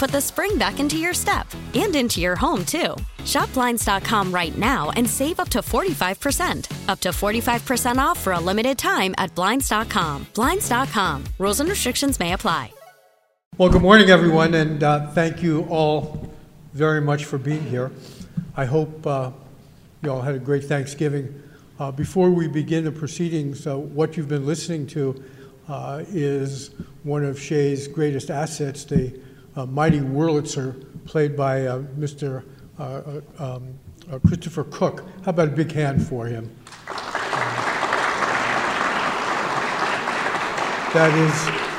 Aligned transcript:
put 0.00 0.10
the 0.10 0.20
spring 0.20 0.56
back 0.56 0.80
into 0.80 0.96
your 0.96 1.12
step 1.12 1.46
and 1.74 1.94
into 1.94 2.20
your 2.22 2.34
home, 2.34 2.64
too. 2.64 2.96
Shop 3.26 3.52
Blinds.com 3.52 4.32
right 4.32 4.56
now 4.56 4.90
and 4.96 5.08
save 5.08 5.38
up 5.38 5.50
to 5.50 5.58
45%. 5.58 6.88
Up 6.88 7.00
to 7.00 7.10
45% 7.10 7.98
off 7.98 8.18
for 8.18 8.32
a 8.32 8.40
limited 8.40 8.78
time 8.78 9.14
at 9.18 9.34
Blinds.com. 9.34 10.26
Blinds.com. 10.34 11.24
Rules 11.38 11.60
and 11.60 11.68
restrictions 11.68 12.18
may 12.18 12.32
apply. 12.32 12.72
Well, 13.58 13.68
good 13.68 13.82
morning, 13.82 14.08
everyone, 14.08 14.54
and 14.54 14.82
uh, 14.82 15.08
thank 15.08 15.42
you 15.42 15.64
all 15.68 16.32
very 16.72 17.02
much 17.02 17.26
for 17.26 17.36
being 17.36 17.64
here. 17.64 17.92
I 18.56 18.64
hope 18.64 19.06
uh, 19.06 19.32
you 20.02 20.10
all 20.10 20.22
had 20.22 20.34
a 20.34 20.38
great 20.38 20.64
Thanksgiving. 20.64 21.42
Uh, 21.78 21.90
before 21.92 22.30
we 22.30 22.48
begin 22.48 22.84
the 22.84 22.92
proceedings, 22.92 23.66
uh, 23.66 23.76
what 23.76 24.16
you've 24.16 24.28
been 24.28 24.46
listening 24.46 24.86
to 24.86 25.22
uh, 25.68 26.04
is 26.08 26.70
one 27.02 27.22
of 27.22 27.38
Shea's 27.38 27.86
greatest 27.86 28.30
assets, 28.30 28.84
the 28.84 29.12
uh, 29.56 29.66
mighty 29.66 30.00
Wurlitzer, 30.00 31.04
played 31.04 31.36
by 31.36 31.60
Mr. 31.98 32.44
Um, 32.78 33.74
Christopher 34.26 34.64
Cook. 34.64 35.04
How 35.24 35.30
about 35.30 35.48
a 35.48 35.52
big 35.52 35.72
hand 35.72 36.06
for 36.06 36.26
him? 36.26 36.50
that 40.92 41.14
is 41.14 41.70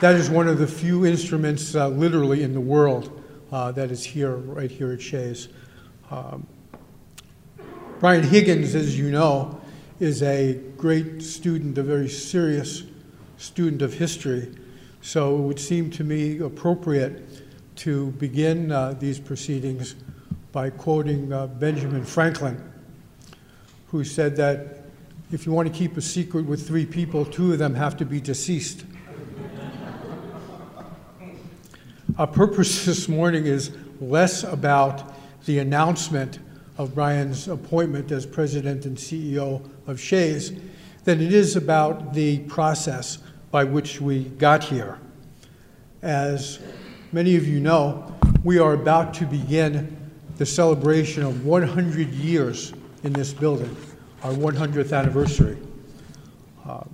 that 0.00 0.14
is 0.14 0.30
one 0.30 0.46
of 0.46 0.58
the 0.58 0.66
few 0.66 1.04
instruments, 1.04 1.74
uh, 1.74 1.88
literally, 1.88 2.44
in 2.44 2.54
the 2.54 2.60
world 2.60 3.20
uh, 3.50 3.72
that 3.72 3.90
is 3.90 4.04
here, 4.04 4.36
right 4.36 4.70
here 4.70 4.92
at 4.92 5.02
Shea's. 5.02 5.48
Um, 6.12 6.46
Brian 7.98 8.22
Higgins, 8.22 8.76
as 8.76 8.96
you 8.96 9.10
know, 9.10 9.60
is 9.98 10.22
a 10.22 10.54
great 10.76 11.20
student, 11.20 11.78
a 11.78 11.82
very 11.82 12.08
serious 12.08 12.84
student 13.38 13.82
of 13.82 13.94
history. 13.94 14.54
So 15.00 15.36
it 15.36 15.40
would 15.40 15.60
seem 15.60 15.90
to 15.92 16.04
me 16.04 16.38
appropriate 16.38 17.76
to 17.76 18.10
begin 18.12 18.72
uh, 18.72 18.94
these 18.98 19.18
proceedings 19.18 19.94
by 20.50 20.70
quoting 20.70 21.32
uh, 21.32 21.46
Benjamin 21.46 22.04
Franklin, 22.04 22.60
who 23.88 24.02
said 24.02 24.36
that 24.36 24.84
if 25.30 25.46
you 25.46 25.52
want 25.52 25.68
to 25.68 25.74
keep 25.74 25.96
a 25.96 26.00
secret 26.00 26.44
with 26.46 26.66
three 26.66 26.86
people, 26.86 27.24
two 27.24 27.52
of 27.52 27.58
them 27.58 27.74
have 27.74 27.96
to 27.98 28.04
be 28.04 28.20
deceased. 28.20 28.84
Our 32.18 32.26
purpose 32.26 32.84
this 32.86 33.08
morning 33.08 33.46
is 33.46 33.70
less 34.00 34.42
about 34.42 35.14
the 35.44 35.60
announcement 35.60 36.40
of 36.78 36.94
Brian's 36.94 37.46
appointment 37.46 38.10
as 38.10 38.26
president 38.26 38.86
and 38.86 38.96
CEO 38.96 39.68
of 39.86 40.00
Shea's 40.00 40.52
than 41.04 41.20
it 41.20 41.32
is 41.32 41.56
about 41.56 42.14
the 42.14 42.40
process 42.40 43.18
by 43.50 43.64
which 43.64 44.00
we 44.00 44.24
got 44.24 44.62
here. 44.62 44.98
As 46.02 46.60
many 47.12 47.36
of 47.36 47.46
you 47.46 47.60
know, 47.60 48.14
we 48.44 48.58
are 48.58 48.74
about 48.74 49.14
to 49.14 49.26
begin 49.26 49.96
the 50.36 50.46
celebration 50.46 51.22
of 51.22 51.44
100 51.44 52.08
years 52.12 52.72
in 53.02 53.12
this 53.12 53.32
building, 53.32 53.74
our 54.22 54.32
100th 54.32 54.96
anniversary. 54.96 55.58
Uh, 56.66 56.84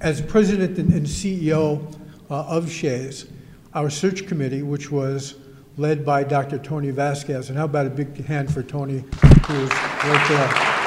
as 0.00 0.20
president 0.20 0.78
and 0.78 1.06
CEO 1.06 1.94
uh, 2.30 2.44
of 2.46 2.70
Shea's, 2.70 3.26
our 3.74 3.90
search 3.90 4.26
committee, 4.26 4.62
which 4.62 4.90
was 4.90 5.36
led 5.76 6.04
by 6.04 6.24
Dr. 6.24 6.58
Tony 6.58 6.90
Vasquez. 6.90 7.48
And 7.48 7.58
how 7.58 7.66
about 7.66 7.86
a 7.86 7.90
big 7.90 8.24
hand 8.24 8.52
for 8.52 8.62
Tony, 8.62 9.04
who 9.46 9.54
is 9.54 9.70
right 9.70 10.26
there. 10.28 10.79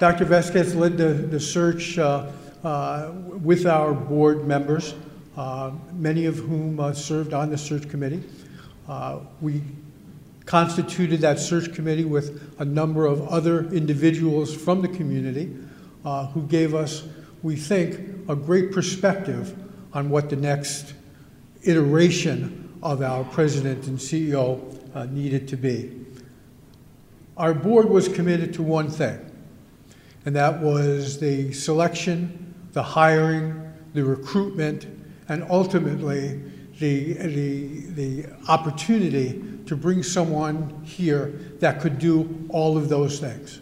Dr. 0.00 0.24
Vasquez 0.24 0.74
led 0.74 0.96
the, 0.96 1.08
the 1.08 1.38
search 1.38 1.98
uh, 1.98 2.30
uh, 2.64 3.12
with 3.42 3.64
our 3.66 3.92
board 3.94 4.46
members, 4.46 4.94
uh, 5.36 5.70
many 5.92 6.26
of 6.26 6.36
whom 6.36 6.80
uh, 6.80 6.92
served 6.92 7.32
on 7.32 7.48
the 7.48 7.58
search 7.58 7.88
committee. 7.88 8.22
Uh, 8.88 9.20
we 9.40 9.62
constituted 10.46 11.20
that 11.20 11.38
search 11.38 11.72
committee 11.72 12.04
with 12.04 12.54
a 12.58 12.64
number 12.64 13.06
of 13.06 13.22
other 13.28 13.70
individuals 13.70 14.54
from 14.54 14.82
the 14.82 14.88
community 14.88 15.54
who 16.34 16.42
gave 16.48 16.74
us 16.74 17.04
we 17.44 17.56
think, 17.56 18.00
a 18.28 18.34
great 18.34 18.72
perspective 18.72 19.54
on 19.92 20.08
what 20.08 20.30
the 20.30 20.36
next 20.36 20.94
iteration 21.64 22.72
of 22.82 23.02
our 23.02 23.22
president 23.24 23.86
and 23.86 23.98
CEO 23.98 24.60
needed 25.10 25.46
to 25.48 25.56
be. 25.56 25.92
Our 27.36 27.52
board 27.52 27.90
was 27.90 28.08
committed 28.08 28.54
to 28.54 28.62
one 28.62 28.88
thing, 28.88 29.18
and 30.24 30.34
that 30.34 30.60
was 30.60 31.18
the 31.18 31.52
selection, 31.52 32.54
the 32.72 32.82
hiring, 32.82 33.72
the 33.92 34.04
recruitment, 34.04 34.86
and 35.28 35.44
ultimately 35.50 36.40
the, 36.78 37.12
the, 37.14 37.66
the 37.90 38.26
opportunity 38.48 39.42
to 39.66 39.76
bring 39.76 40.02
someone 40.02 40.82
here 40.84 41.26
that 41.60 41.80
could 41.80 41.98
do 41.98 42.46
all 42.48 42.76
of 42.76 42.88
those 42.88 43.20
things. 43.20 43.60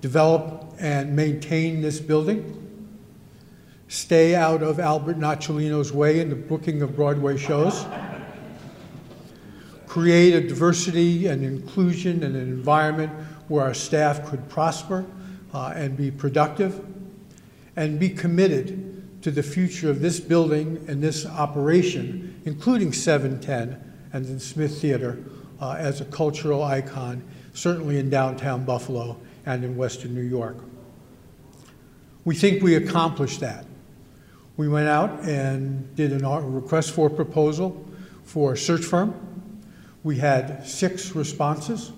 Develop 0.00 0.74
and 0.78 1.14
maintain 1.14 1.82
this 1.82 2.00
building. 2.00 2.54
Stay 3.88 4.34
out 4.34 4.62
of 4.62 4.78
Albert 4.78 5.18
Nocciolino's 5.18 5.92
way 5.92 6.20
in 6.20 6.28
the 6.28 6.36
booking 6.36 6.82
of 6.82 6.94
Broadway 6.94 7.36
shows, 7.36 7.86
create 9.86 10.34
a 10.34 10.46
diversity 10.46 11.26
and 11.26 11.42
inclusion 11.42 12.22
and 12.22 12.36
an 12.36 12.42
environment 12.42 13.10
where 13.48 13.64
our 13.64 13.74
staff 13.74 14.28
could 14.28 14.46
prosper 14.50 15.06
uh, 15.58 15.72
and 15.74 15.96
be 15.96 16.08
productive, 16.08 16.80
and 17.74 17.98
be 17.98 18.08
committed 18.08 19.22
to 19.22 19.32
the 19.32 19.42
future 19.42 19.90
of 19.90 20.00
this 20.00 20.20
building 20.20 20.84
and 20.86 21.02
this 21.02 21.26
operation, 21.26 22.40
including 22.44 22.92
710 22.92 23.82
and 24.12 24.24
the 24.24 24.38
Smith 24.38 24.80
Theater 24.80 25.18
uh, 25.60 25.72
as 25.76 26.00
a 26.00 26.04
cultural 26.04 26.62
icon, 26.62 27.24
certainly 27.54 27.98
in 27.98 28.08
downtown 28.08 28.64
Buffalo 28.64 29.16
and 29.46 29.64
in 29.64 29.76
Western 29.76 30.14
New 30.14 30.22
York. 30.22 30.58
We 32.24 32.36
think 32.36 32.62
we 32.62 32.76
accomplished 32.76 33.40
that. 33.40 33.66
We 34.56 34.68
went 34.68 34.86
out 34.86 35.24
and 35.24 35.92
did 35.96 36.12
a 36.12 36.40
request 36.40 36.92
for 36.92 37.10
proposal 37.10 37.84
for 38.22 38.52
a 38.52 38.56
search 38.56 38.84
firm. 38.84 39.12
We 40.04 40.18
had 40.18 40.64
six 40.64 41.16
responses. 41.16 41.90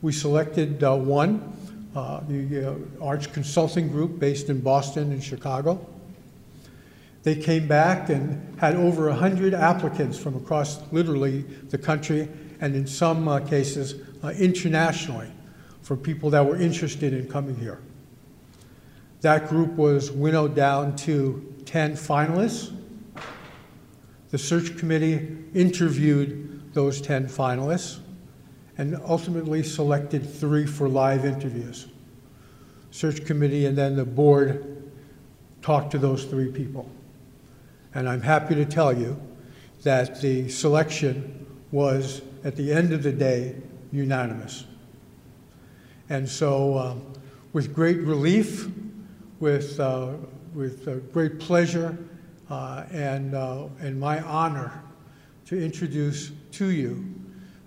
We 0.00 0.10
selected 0.10 0.82
uh, 0.82 0.96
one, 0.96 1.52
uh, 1.94 2.20
the 2.28 2.72
uh, 2.72 2.74
Arch 3.04 3.32
Consulting 3.32 3.88
Group 3.88 4.18
based 4.18 4.48
in 4.48 4.60
Boston 4.60 5.12
and 5.12 5.22
Chicago. 5.22 5.84
They 7.22 7.36
came 7.36 7.68
back 7.68 8.08
and 8.08 8.58
had 8.58 8.74
over 8.76 9.08
100 9.08 9.54
applicants 9.54 10.18
from 10.18 10.34
across 10.36 10.80
literally 10.92 11.42
the 11.42 11.78
country 11.78 12.28
and 12.60 12.74
in 12.74 12.86
some 12.86 13.28
uh, 13.28 13.40
cases 13.40 13.94
uh, 14.24 14.28
internationally 14.30 15.30
for 15.82 15.96
people 15.96 16.30
that 16.30 16.44
were 16.44 16.56
interested 16.56 17.12
in 17.12 17.28
coming 17.28 17.56
here. 17.56 17.80
That 19.20 19.48
group 19.48 19.72
was 19.72 20.10
winnowed 20.10 20.56
down 20.56 20.96
to 20.96 21.54
10 21.64 21.92
finalists. 21.92 22.76
The 24.30 24.38
search 24.38 24.76
committee 24.78 25.36
interviewed 25.54 26.72
those 26.74 27.00
10 27.00 27.26
finalists 27.26 28.01
and 28.82 29.00
ultimately 29.06 29.62
selected 29.62 30.28
three 30.28 30.66
for 30.66 30.88
live 30.88 31.24
interviews. 31.24 31.86
Search 32.90 33.24
committee 33.24 33.66
and 33.66 33.78
then 33.78 33.94
the 33.94 34.04
board 34.04 34.90
talked 35.62 35.92
to 35.92 35.98
those 35.98 36.24
three 36.24 36.50
people. 36.50 36.90
And 37.94 38.08
I'm 38.08 38.20
happy 38.20 38.56
to 38.56 38.64
tell 38.64 38.92
you 38.92 39.16
that 39.84 40.20
the 40.20 40.48
selection 40.48 41.46
was, 41.70 42.22
at 42.42 42.56
the 42.56 42.72
end 42.72 42.92
of 42.92 43.04
the 43.04 43.12
day, 43.12 43.54
unanimous. 43.92 44.64
And 46.08 46.28
so, 46.28 46.76
um, 46.76 47.06
with 47.52 47.72
great 47.72 47.98
relief, 47.98 48.68
with, 49.38 49.78
uh, 49.78 50.14
with 50.54 50.88
uh, 50.88 50.96
great 51.12 51.38
pleasure, 51.38 51.96
uh, 52.50 52.82
and, 52.90 53.36
uh, 53.36 53.68
and 53.78 54.00
my 54.00 54.20
honor 54.22 54.82
to 55.46 55.64
introduce 55.64 56.32
to 56.50 56.70
you 56.70 57.21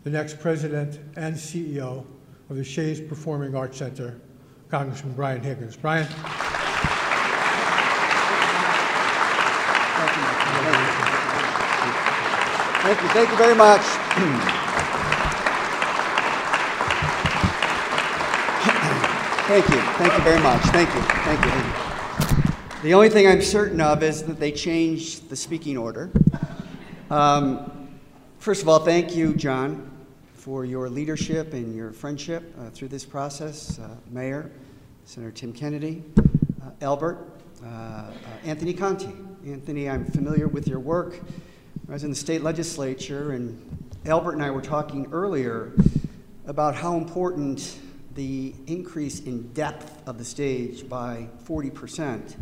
the 0.05 0.11
next 0.11 0.39
president 0.39 0.99
and 1.17 1.35
CEO 1.35 2.05
of 2.51 2.55
the 2.55 2.63
Shea's 2.63 3.01
Performing 3.01 3.55
Arts 3.55 3.79
Center, 3.79 4.21
Congressman 4.69 5.13
Brian 5.13 5.41
Higgins. 5.41 5.75
Brian? 5.75 6.05
Thank 12.85 13.01
you. 13.01 13.07
Thank 13.07 13.31
you 13.31 13.37
very 13.37 13.55
much. 13.55 13.81
Thank 19.47 19.69
you. 19.69 19.81
Thank 19.97 20.13
you 20.13 20.21
very 20.23 20.41
much. 20.41 20.61
Thank 20.65 20.93
you. 20.93 21.01
Thank 21.01 21.43
you. 21.45 22.83
The 22.83 22.93
only 22.93 23.09
thing 23.09 23.27
I'm 23.27 23.41
certain 23.41 23.81
of 23.81 24.03
is 24.03 24.21
that 24.25 24.39
they 24.39 24.51
changed 24.51 25.29
the 25.29 25.35
speaking 25.35 25.79
order. 25.79 26.11
Um, 27.09 27.89
first 28.37 28.61
of 28.61 28.69
all, 28.69 28.77
thank 28.77 29.15
you, 29.15 29.33
John, 29.33 29.93
for 30.45 30.63
your 30.63 30.87
leadership 30.89 31.55
and 31.55 31.75
your 31.75 31.91
friendship 31.91 32.53
uh, 32.59 32.69
through 32.69 32.87
this 32.87 33.03
process. 33.03 33.79
Uh, 33.79 33.95
Mayor, 34.11 34.51
Senator 35.03 35.31
Tim 35.31 35.51
Kennedy, 35.51 36.03
uh, 36.61 36.69
Albert, 36.81 37.27
uh, 37.63 37.67
uh, 37.67 38.11
Anthony 38.43 38.71
Conti. 38.71 39.09
Anthony, 39.43 39.89
I'm 39.89 40.05
familiar 40.05 40.47
with 40.47 40.67
your 40.67 40.77
work. 40.77 41.19
I 41.89 41.93
was 41.93 42.03
in 42.03 42.11
the 42.11 42.15
state 42.15 42.43
legislature, 42.43 43.31
and 43.31 43.59
Albert 44.05 44.33
and 44.33 44.43
I 44.43 44.51
were 44.51 44.61
talking 44.61 45.07
earlier 45.11 45.73
about 46.45 46.75
how 46.75 46.95
important 46.95 47.79
the 48.13 48.53
increase 48.67 49.21
in 49.21 49.51
depth 49.53 50.07
of 50.07 50.19
the 50.19 50.25
stage 50.25 50.87
by 50.87 51.27
40% 51.45 52.35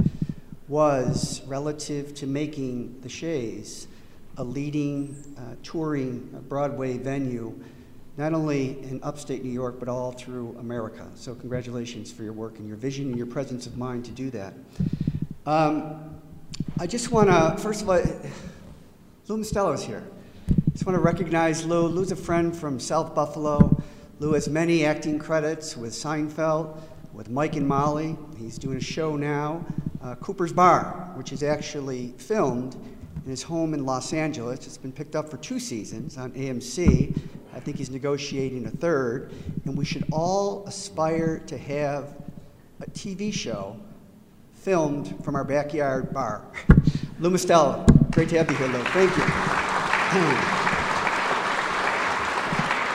was 0.68 1.42
relative 1.48 2.14
to 2.16 2.28
making 2.28 3.00
the 3.00 3.08
Shea's 3.08 3.88
a 4.36 4.44
leading 4.44 5.16
uh, 5.38 5.56
touring 5.64 6.44
Broadway 6.50 6.98
venue, 6.98 7.58
not 8.18 8.34
only 8.34 8.82
in 8.84 9.00
upstate 9.02 9.44
New 9.44 9.52
York, 9.52 9.80
but 9.80 9.90
all 9.90 10.12
through 10.12 10.56
America. 10.60 11.08
So, 11.16 11.34
congratulations 11.34 12.12
for 12.12 12.24
your 12.24 12.34
work 12.34 12.60
and 12.60 12.68
your 12.68 12.78
vision 12.78 13.08
and 13.08 13.18
your 13.18 13.26
presence 13.26 13.66
of 13.66 13.78
mind 13.78 14.06
to 14.06 14.12
do 14.12 14.30
that. 14.32 14.54
Um, 15.46 16.20
I 16.80 16.88
just 16.88 17.12
want 17.12 17.30
to, 17.30 17.62
first 17.62 17.82
of 17.82 17.90
all, 17.90 18.02
Lou 19.28 19.38
Mustillo 19.38 19.74
is 19.74 19.84
here. 19.84 20.04
Just 20.74 20.86
want 20.86 20.96
to 20.96 21.02
recognize 21.02 21.66
Lou. 21.66 21.88
Lou's 21.88 22.12
a 22.12 22.16
friend 22.16 22.56
from 22.56 22.80
South 22.80 23.16
Buffalo. 23.16 23.82
Lou 24.20 24.34
has 24.34 24.48
many 24.48 24.86
acting 24.86 25.18
credits 25.18 25.76
with 25.76 25.94
Seinfeld, 25.94 26.80
with 27.14 27.30
Mike 27.30 27.56
and 27.56 27.68
Molly. 27.68 28.18
He's 28.38 28.58
doing 28.58 28.78
a 28.78 28.82
show 28.82 29.16
now, 29.16 29.66
uh, 30.02 30.16
Cooper's 30.16 30.54
Bar, 30.54 31.14
which 31.16 31.32
is 31.32 31.42
actually 31.42 32.14
filmed 32.18 32.76
in 33.24 33.30
his 33.30 33.42
home 33.44 33.74
in 33.74 33.86
Los 33.86 34.14
Angeles. 34.14 34.66
It's 34.66 34.78
been 34.78 34.92
picked 34.92 35.16
up 35.16 35.30
for 35.30 35.38
two 35.38 35.60
seasons 35.60 36.18
on 36.18 36.32
AMC. 36.32 37.18
I 37.56 37.60
think 37.60 37.78
he's 37.78 37.90
negotiating 37.90 38.66
a 38.66 38.72
third. 38.72 39.32
And 39.66 39.78
we 39.78 39.86
should 39.86 40.06
all 40.12 40.66
aspire 40.66 41.40
to 41.48 41.58
have 41.58 42.16
a 42.82 42.90
TV 42.90 43.32
show 43.32 43.78
filmed 44.54 45.24
from 45.24 45.36
our 45.36 45.44
backyard 45.44 46.14
bar. 46.14 46.42
Lou 47.20 47.30
Mustillo, 47.30 47.86
great 48.12 48.30
to 48.30 48.38
have 48.38 48.50
you 48.50 48.58
here, 48.58 48.68
Lou. 48.68 48.84
Thank 48.86 49.16
you. 49.18 49.24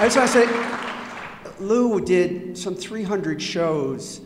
I 0.00 0.04
just 0.04 0.16
want 0.16 0.30
to 0.30 1.52
say, 1.52 1.64
Lou 1.64 2.00
did 2.00 2.56
some 2.56 2.74
300 2.74 3.42
shows 3.42 4.20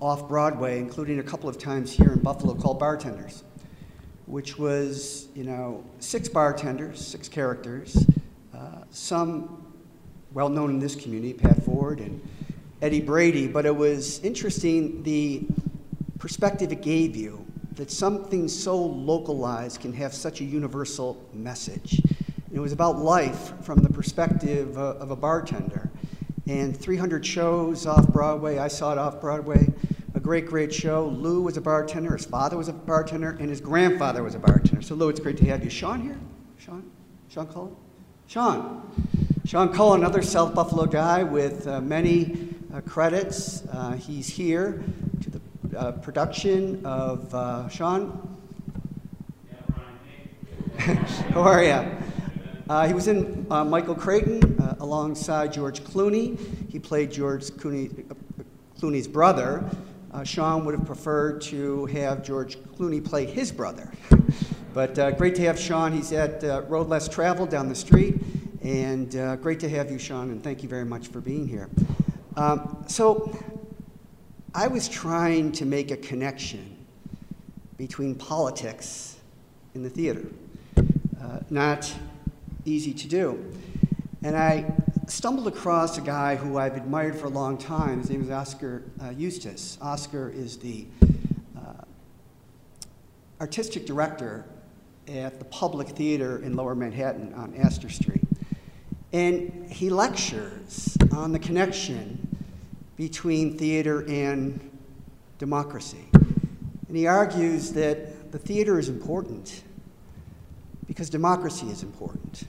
off 0.00 0.28
Broadway, 0.28 0.78
including 0.78 1.20
a 1.20 1.22
couple 1.22 1.48
of 1.48 1.58
times 1.58 1.92
here 1.92 2.12
in 2.12 2.18
Buffalo 2.18 2.54
called 2.54 2.80
Bartenders, 2.80 3.44
which 4.26 4.58
was, 4.58 5.28
you 5.34 5.44
know, 5.44 5.84
six 6.00 6.28
bartenders, 6.28 7.06
six 7.06 7.28
characters, 7.28 8.04
uh, 8.52 8.82
some 8.90 9.71
well 10.34 10.48
known 10.48 10.70
in 10.70 10.78
this 10.78 10.94
community, 10.94 11.34
Pat 11.34 11.62
Ford 11.64 12.00
and 12.00 12.20
Eddie 12.80 13.00
Brady, 13.00 13.46
but 13.46 13.66
it 13.66 13.74
was 13.74 14.18
interesting 14.20 15.02
the 15.02 15.42
perspective 16.18 16.72
it 16.72 16.82
gave 16.82 17.14
you 17.14 17.44
that 17.74 17.90
something 17.90 18.48
so 18.48 18.76
localized 18.76 19.80
can 19.80 19.92
have 19.92 20.12
such 20.12 20.40
a 20.40 20.44
universal 20.44 21.22
message. 21.32 22.00
And 22.02 22.56
it 22.56 22.60
was 22.60 22.72
about 22.72 22.98
life 22.98 23.52
from 23.62 23.80
the 23.80 23.88
perspective 23.88 24.76
uh, 24.76 24.96
of 24.96 25.10
a 25.10 25.16
bartender. 25.16 25.90
And 26.46 26.76
300 26.76 27.24
shows 27.24 27.86
off 27.86 28.08
Broadway, 28.08 28.58
I 28.58 28.68
saw 28.68 28.92
it 28.92 28.98
off 28.98 29.20
Broadway, 29.20 29.72
a 30.14 30.20
great, 30.20 30.46
great 30.46 30.72
show. 30.72 31.06
Lou 31.06 31.42
was 31.42 31.56
a 31.56 31.60
bartender, 31.60 32.16
his 32.16 32.26
father 32.26 32.56
was 32.56 32.68
a 32.68 32.72
bartender, 32.72 33.36
and 33.38 33.48
his 33.48 33.60
grandfather 33.60 34.22
was 34.22 34.34
a 34.34 34.38
bartender. 34.38 34.82
So, 34.82 34.94
Lou, 34.94 35.08
it's 35.08 35.20
great 35.20 35.36
to 35.38 35.44
have 35.46 35.64
you. 35.64 35.70
Sean 35.70 36.00
here? 36.00 36.18
Sean? 36.58 36.90
Sean 37.28 37.46
Cullen? 37.46 37.76
Sean. 38.26 39.21
Sean 39.52 39.70
Cullen, 39.70 40.00
another 40.00 40.22
South 40.22 40.54
Buffalo 40.54 40.86
guy 40.86 41.22
with 41.22 41.66
uh, 41.66 41.78
many 41.82 42.54
uh, 42.72 42.80
credits. 42.80 43.66
Uh, 43.66 43.92
he's 43.92 44.26
here 44.26 44.82
to 45.20 45.30
the 45.30 45.78
uh, 45.78 45.92
production 45.92 46.80
of 46.86 47.34
uh, 47.34 47.68
Sean. 47.68 48.34
How 50.78 51.42
are 51.42 51.62
you? 51.62 51.86
Uh, 52.66 52.86
he 52.86 52.94
was 52.94 53.08
in 53.08 53.46
Michael 53.46 53.94
Clayton 53.94 54.56
alongside 54.80 55.52
George 55.52 55.84
Clooney. 55.84 56.38
He 56.70 56.78
played 56.78 57.12
George 57.12 57.42
Clooney, 57.48 58.06
Clooney's 58.80 59.06
brother. 59.06 59.68
Sean 60.24 60.64
would 60.64 60.72
have 60.74 60.86
preferred 60.86 61.42
to 61.42 61.84
have 61.86 62.22
George 62.22 62.56
Clooney 62.78 63.04
play 63.04 63.26
his 63.26 63.52
brother. 63.52 63.92
but 64.72 64.94
great 65.18 65.34
to 65.34 65.42
have 65.42 65.60
Sean. 65.60 65.92
He's 65.92 66.10
at 66.10 66.42
Road 66.70 66.88
Less 66.88 67.06
Travel 67.06 67.44
down 67.44 67.68
the 67.68 67.74
street. 67.74 68.14
And 68.62 69.10
great 69.42 69.60
to 69.60 69.68
have 69.68 69.90
you, 69.90 69.98
Sean, 69.98 70.30
and 70.30 70.42
thank 70.42 70.62
you 70.62 70.68
very 70.68 70.84
much 70.84 71.08
for 71.08 71.20
being 71.20 71.48
here. 71.48 71.68
Um, 72.36 72.84
so, 72.86 73.36
I 74.54 74.68
was 74.68 74.88
trying 74.88 75.52
to 75.52 75.64
make 75.64 75.90
a 75.90 75.96
connection 75.96 76.76
between 77.78 78.14
politics 78.14 79.16
and 79.74 79.84
the 79.84 79.90
theater. 79.90 80.26
Uh, 80.76 81.40
not 81.50 81.92
easy 82.64 82.92
to 82.92 83.08
do. 83.08 83.52
And 84.22 84.36
I 84.36 84.72
stumbled 85.08 85.48
across 85.48 85.98
a 85.98 86.00
guy 86.00 86.36
who 86.36 86.58
I've 86.58 86.76
admired 86.76 87.16
for 87.16 87.26
a 87.26 87.30
long 87.30 87.58
time. 87.58 88.00
His 88.00 88.10
name 88.10 88.22
is 88.22 88.30
Oscar 88.30 88.82
uh, 89.00 89.10
Eustis. 89.10 89.78
Oscar 89.80 90.30
is 90.30 90.58
the 90.58 90.86
uh, 91.56 91.84
artistic 93.40 93.86
director 93.86 94.44
at 95.08 95.38
the 95.38 95.44
Public 95.46 95.88
Theater 95.88 96.42
in 96.42 96.54
Lower 96.54 96.74
Manhattan 96.74 97.34
on 97.34 97.54
Astor 97.56 97.88
Street. 97.88 98.22
And 99.12 99.66
he 99.70 99.90
lectures 99.90 100.96
on 101.12 101.32
the 101.32 101.38
connection 101.38 102.28
between 102.96 103.58
theater 103.58 104.04
and 104.08 104.60
democracy. 105.38 106.06
And 106.12 106.96
he 106.96 107.06
argues 107.06 107.72
that 107.72 108.32
the 108.32 108.38
theater 108.38 108.78
is 108.78 108.88
important 108.88 109.62
because 110.86 111.10
democracy 111.10 111.66
is 111.68 111.82
important. 111.82 112.44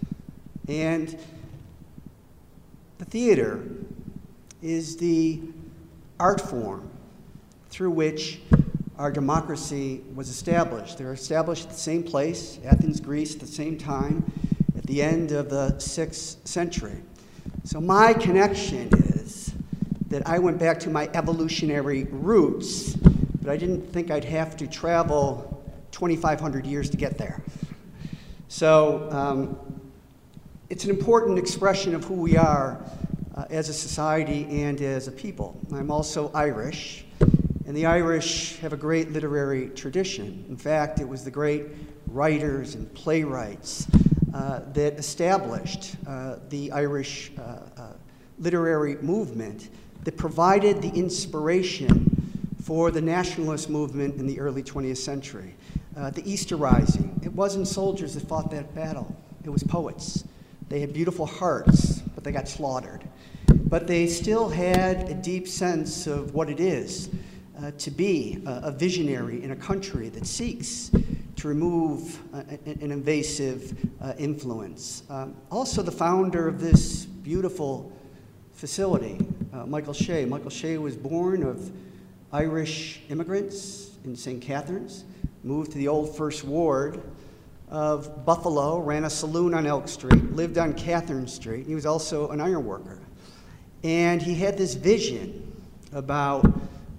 And 0.67 1.17
the 2.97 3.05
theater 3.05 3.63
is 4.61 4.97
the 4.97 5.41
art 6.19 6.39
form 6.39 6.89
through 7.69 7.91
which 7.91 8.39
our 8.97 9.11
democracy 9.11 10.01
was 10.15 10.29
established. 10.29 10.97
They 10.97 11.05
were 11.05 11.13
established 11.13 11.65
at 11.65 11.71
the 11.71 11.79
same 11.79 12.03
place, 12.03 12.59
Athens, 12.63 12.99
Greece, 12.99 13.33
at 13.33 13.41
the 13.41 13.47
same 13.47 13.77
time, 13.77 14.23
the 14.93 15.01
end 15.01 15.31
of 15.31 15.49
the 15.49 15.75
sixth 15.79 16.45
century. 16.47 16.97
So 17.63 17.81
my 17.81 18.13
connection 18.13 18.89
is 19.15 19.51
that 20.09 20.27
I 20.27 20.37
went 20.37 20.59
back 20.59 20.79
to 20.81 20.91
my 20.91 21.09
evolutionary 21.15 22.03
roots, 22.11 22.93
but 22.93 23.49
I 23.49 23.57
didn't 23.57 23.91
think 23.91 24.11
I'd 24.11 24.23
have 24.23 24.55
to 24.57 24.67
travel 24.67 25.63
2,500 25.93 26.67
years 26.67 26.91
to 26.91 26.97
get 26.97 27.17
there. 27.17 27.41
So 28.49 29.09
um, 29.09 29.81
it's 30.69 30.83
an 30.83 30.91
important 30.91 31.39
expression 31.39 31.95
of 31.95 32.03
who 32.03 32.13
we 32.13 32.37
are 32.37 32.79
uh, 33.33 33.45
as 33.49 33.69
a 33.69 33.73
society 33.73 34.45
and 34.61 34.79
as 34.79 35.07
a 35.07 35.11
people. 35.11 35.59
I'm 35.73 35.89
also 35.89 36.29
Irish, 36.35 37.03
And 37.65 37.75
the 37.75 37.87
Irish 37.87 38.59
have 38.59 38.73
a 38.73 38.77
great 38.77 39.11
literary 39.11 39.69
tradition. 39.69 40.45
In 40.49 40.55
fact, 40.55 40.99
it 40.99 41.07
was 41.07 41.23
the 41.23 41.31
great 41.31 41.65
writers 42.05 42.75
and 42.75 42.93
playwrights 42.93 43.87
that 44.33 44.95
established 44.97 45.95
uh, 46.07 46.35
the 46.49 46.71
Irish 46.71 47.31
uh, 47.37 47.41
uh, 47.77 47.87
literary 48.39 48.95
movement 48.97 49.69
that 50.03 50.17
provided 50.17 50.81
the 50.81 50.89
inspiration 50.89 52.09
for 52.63 52.91
the 52.91 53.01
nationalist 53.01 53.69
movement 53.69 54.15
in 54.15 54.25
the 54.25 54.39
early 54.39 54.63
20th 54.63 54.97
century. 54.97 55.53
Uh, 55.95 56.09
the 56.09 56.29
Easter 56.29 56.55
Rising, 56.55 57.19
it 57.23 57.31
wasn't 57.33 57.67
soldiers 57.67 58.13
that 58.15 58.27
fought 58.27 58.49
that 58.51 58.73
battle, 58.73 59.15
it 59.43 59.49
was 59.49 59.63
poets. 59.63 60.23
They 60.69 60.79
had 60.79 60.93
beautiful 60.93 61.25
hearts, 61.25 61.99
but 62.15 62.23
they 62.23 62.31
got 62.31 62.47
slaughtered. 62.47 63.03
But 63.47 63.85
they 63.85 64.07
still 64.07 64.49
had 64.49 65.09
a 65.09 65.13
deep 65.13 65.47
sense 65.47 66.07
of 66.07 66.33
what 66.33 66.49
it 66.49 66.59
is 66.59 67.09
uh, 67.61 67.71
to 67.77 67.91
be 67.91 68.41
a, 68.45 68.61
a, 68.63 68.71
visionary 68.71 69.43
in 69.43 69.51
a 69.51 69.55
country 69.55 70.09
that 70.09 70.25
seeks 70.25 70.89
to 71.43 71.49
remove 71.49 72.21
uh, 72.33 72.41
an 72.65 72.93
invasive 72.93 73.77
uh, 73.99 74.13
influence. 74.17 75.03
Um, 75.09 75.35
also, 75.51 75.81
the 75.81 75.91
founder 75.91 76.47
of 76.47 76.61
this 76.61 77.03
beautiful 77.03 77.91
facility, 78.53 79.19
uh, 79.51 79.65
Michael 79.65 79.91
Shea. 79.91 80.23
Michael 80.23 80.49
Shea 80.49 80.77
was 80.77 80.95
born 80.95 81.43
of 81.43 81.69
Irish 82.31 83.01
immigrants 83.09 83.97
in 84.05 84.15
St. 84.15 84.41
Catharines, 84.41 85.03
moved 85.43 85.73
to 85.73 85.77
the 85.77 85.89
old 85.89 86.15
First 86.15 86.45
Ward 86.45 87.03
of 87.69 88.25
Buffalo, 88.25 88.79
ran 88.79 89.03
a 89.03 89.09
saloon 89.09 89.53
on 89.53 89.67
Elk 89.67 89.89
Street, 89.89 90.31
lived 90.31 90.57
on 90.57 90.73
Catherine 90.73 91.27
Street. 91.27 91.67
He 91.67 91.75
was 91.75 91.85
also 91.85 92.29
an 92.29 92.39
iron 92.39 92.63
worker. 92.63 92.99
And 93.83 94.21
he 94.21 94.33
had 94.33 94.57
this 94.57 94.75
vision 94.75 95.61
about 95.91 96.45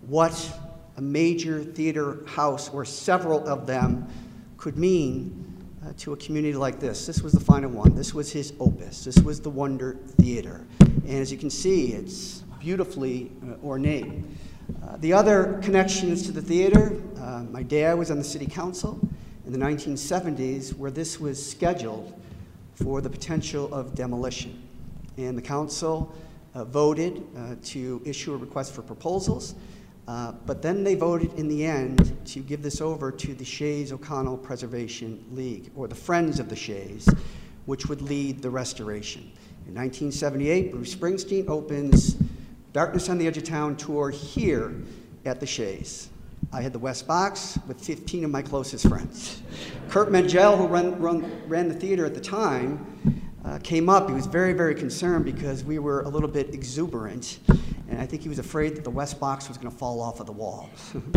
what 0.06 0.52
a 0.98 1.00
major 1.00 1.64
theater 1.64 2.18
house, 2.26 2.68
or 2.68 2.84
several 2.84 3.48
of 3.48 3.66
them, 3.66 4.06
could 4.64 4.78
mean 4.78 5.62
uh, 5.84 5.92
to 5.98 6.14
a 6.14 6.16
community 6.16 6.56
like 6.56 6.80
this. 6.80 7.04
This 7.04 7.20
was 7.20 7.34
the 7.34 7.40
final 7.40 7.68
one. 7.68 7.94
This 7.94 8.14
was 8.14 8.32
his 8.32 8.54
opus. 8.58 9.04
This 9.04 9.18
was 9.18 9.38
the 9.38 9.50
Wonder 9.50 9.98
Theater. 10.22 10.64
And 10.80 11.10
as 11.10 11.30
you 11.30 11.36
can 11.36 11.50
see, 11.50 11.92
it's 11.92 12.44
beautifully 12.60 13.30
uh, 13.46 13.62
ornate. 13.62 14.24
Uh, 14.82 14.96
the 15.00 15.12
other 15.12 15.60
connections 15.62 16.22
to 16.22 16.32
the 16.32 16.40
theater 16.40 16.98
uh, 17.20 17.42
my 17.50 17.62
dad 17.62 17.98
was 17.98 18.10
on 18.10 18.16
the 18.16 18.24
city 18.24 18.46
council 18.46 18.98
in 19.44 19.52
the 19.52 19.58
1970s 19.58 20.74
where 20.78 20.90
this 20.90 21.20
was 21.20 21.36
scheduled 21.44 22.18
for 22.74 23.02
the 23.02 23.10
potential 23.10 23.68
of 23.74 23.94
demolition. 23.94 24.62
And 25.18 25.36
the 25.36 25.42
council 25.42 26.10
uh, 26.54 26.64
voted 26.64 27.22
to 27.64 28.00
issue 28.06 28.32
a 28.32 28.38
request 28.38 28.72
for 28.74 28.80
proposals. 28.80 29.56
Uh, 30.06 30.32
but 30.44 30.60
then 30.60 30.84
they 30.84 30.94
voted 30.94 31.32
in 31.34 31.48
the 31.48 31.64
end 31.64 32.16
to 32.26 32.40
give 32.40 32.62
this 32.62 32.80
over 32.80 33.10
to 33.10 33.34
the 33.34 33.44
Shea's 33.44 33.90
O'Connell 33.90 34.36
Preservation 34.36 35.24
League, 35.32 35.70
or 35.74 35.88
the 35.88 35.94
Friends 35.94 36.38
of 36.38 36.48
the 36.48 36.56
Shea's, 36.56 37.08
which 37.64 37.86
would 37.86 38.02
lead 38.02 38.42
the 38.42 38.50
restoration. 38.50 39.22
In 39.66 39.74
1978, 39.74 40.72
Bruce 40.72 40.94
Springsteen 40.94 41.48
opens 41.48 42.16
Darkness 42.74 43.08
on 43.08 43.16
the 43.16 43.26
Edge 43.26 43.38
of 43.38 43.44
Town 43.44 43.76
tour 43.76 44.10
here 44.10 44.74
at 45.24 45.40
the 45.40 45.46
Shea's. 45.46 46.10
I 46.52 46.60
had 46.60 46.74
the 46.74 46.78
West 46.78 47.06
Box 47.06 47.58
with 47.66 47.80
15 47.80 48.24
of 48.24 48.30
my 48.30 48.42
closest 48.42 48.86
friends. 48.86 49.42
Kurt 49.88 50.10
Mengel, 50.10 50.58
who 50.58 50.66
run, 50.66 51.00
run, 51.00 51.48
ran 51.48 51.68
the 51.68 51.74
theater 51.74 52.04
at 52.04 52.14
the 52.14 52.20
time, 52.20 53.22
uh, 53.44 53.58
came 53.62 53.88
up. 53.88 54.08
He 54.08 54.14
was 54.14 54.26
very, 54.26 54.52
very 54.52 54.74
concerned 54.74 55.24
because 55.24 55.64
we 55.64 55.78
were 55.78 56.02
a 56.02 56.08
little 56.08 56.28
bit 56.28 56.52
exuberant 56.52 57.38
and 57.94 58.02
I 58.02 58.06
think 58.06 58.22
he 58.22 58.28
was 58.28 58.40
afraid 58.40 58.74
that 58.74 58.82
the 58.82 58.90
West 58.90 59.20
Box 59.20 59.48
was 59.48 59.56
going 59.56 59.70
to 59.70 59.78
fall 59.78 60.00
off 60.00 60.18
of 60.18 60.26
the 60.26 60.32
wall. 60.32 60.68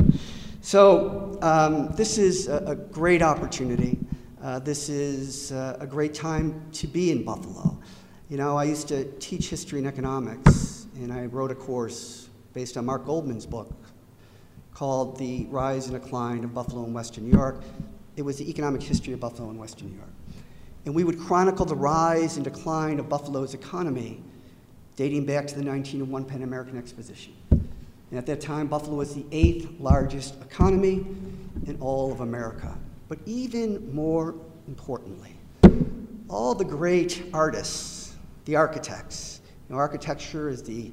so 0.62 1.40
um, 1.42 1.88
this 1.96 2.20
is 2.20 2.48
a, 2.48 2.58
a 2.68 2.76
great 2.76 3.24
opportunity. 3.24 3.98
Uh, 4.44 4.60
this 4.60 4.88
is 4.88 5.52
uh, 5.52 5.78
a 5.80 5.88
great 5.88 6.14
time 6.14 6.64
to 6.74 6.86
be 6.86 7.10
in 7.10 7.24
Buffalo. 7.24 7.80
You 8.30 8.38
know, 8.38 8.58
I 8.58 8.66
used 8.66 8.88
to 8.90 9.06
teach 9.14 9.50
history 9.50 9.80
and 9.80 9.88
economics, 9.88 10.86
and 10.98 11.12
I 11.12 11.26
wrote 11.26 11.50
a 11.50 11.56
course 11.56 12.30
based 12.54 12.78
on 12.78 12.86
Mark 12.86 13.08
Goldman's 13.08 13.48
book 13.48 13.74
called 14.76 15.18
The 15.18 15.48
Rise 15.50 15.88
and 15.88 16.00
Decline 16.00 16.44
of 16.44 16.54
Buffalo 16.54 16.84
and 16.84 16.94
Western 16.94 17.28
New 17.28 17.36
York. 17.36 17.64
It 18.18 18.22
was 18.22 18.38
the 18.38 18.48
economic 18.48 18.84
history 18.84 19.14
of 19.14 19.20
Buffalo 19.20 19.50
and 19.50 19.58
Western 19.58 19.90
New 19.90 19.96
York. 19.96 20.14
And 20.86 20.94
we 20.94 21.04
would 21.04 21.20
chronicle 21.20 21.66
the 21.66 21.76
rise 21.76 22.36
and 22.36 22.44
decline 22.44 23.00
of 23.00 23.10
Buffalo's 23.10 23.56
economy 23.56 24.22
dating 24.98 25.24
back 25.28 25.46
to 25.46 25.54
the 25.54 25.64
1901 25.64 26.26
Pan 26.26 26.42
American 26.42 26.76
Exposition. 26.76 27.32
And 27.52 28.18
at 28.18 28.26
that 28.26 28.42
time, 28.42 28.66
Buffalo 28.66 28.98
was 28.98 29.14
the 29.14 29.24
eighth 29.32 29.70
largest 29.80 30.42
economy 30.42 31.06
in 31.68 31.78
all 31.80 32.12
of 32.12 32.22
America. 32.22 32.76
But 33.08 33.20
even 33.28 33.94
more 33.94 34.34
importantly, 34.68 35.36
all 36.28 36.56
the 36.56 36.66
great 36.66 37.26
artists, 37.32 38.16
the 38.46 38.56
architects, 38.56 39.42
you 39.70 39.76
know, 39.76 39.80
architecture, 39.80 40.50
as 40.50 40.64
the 40.64 40.92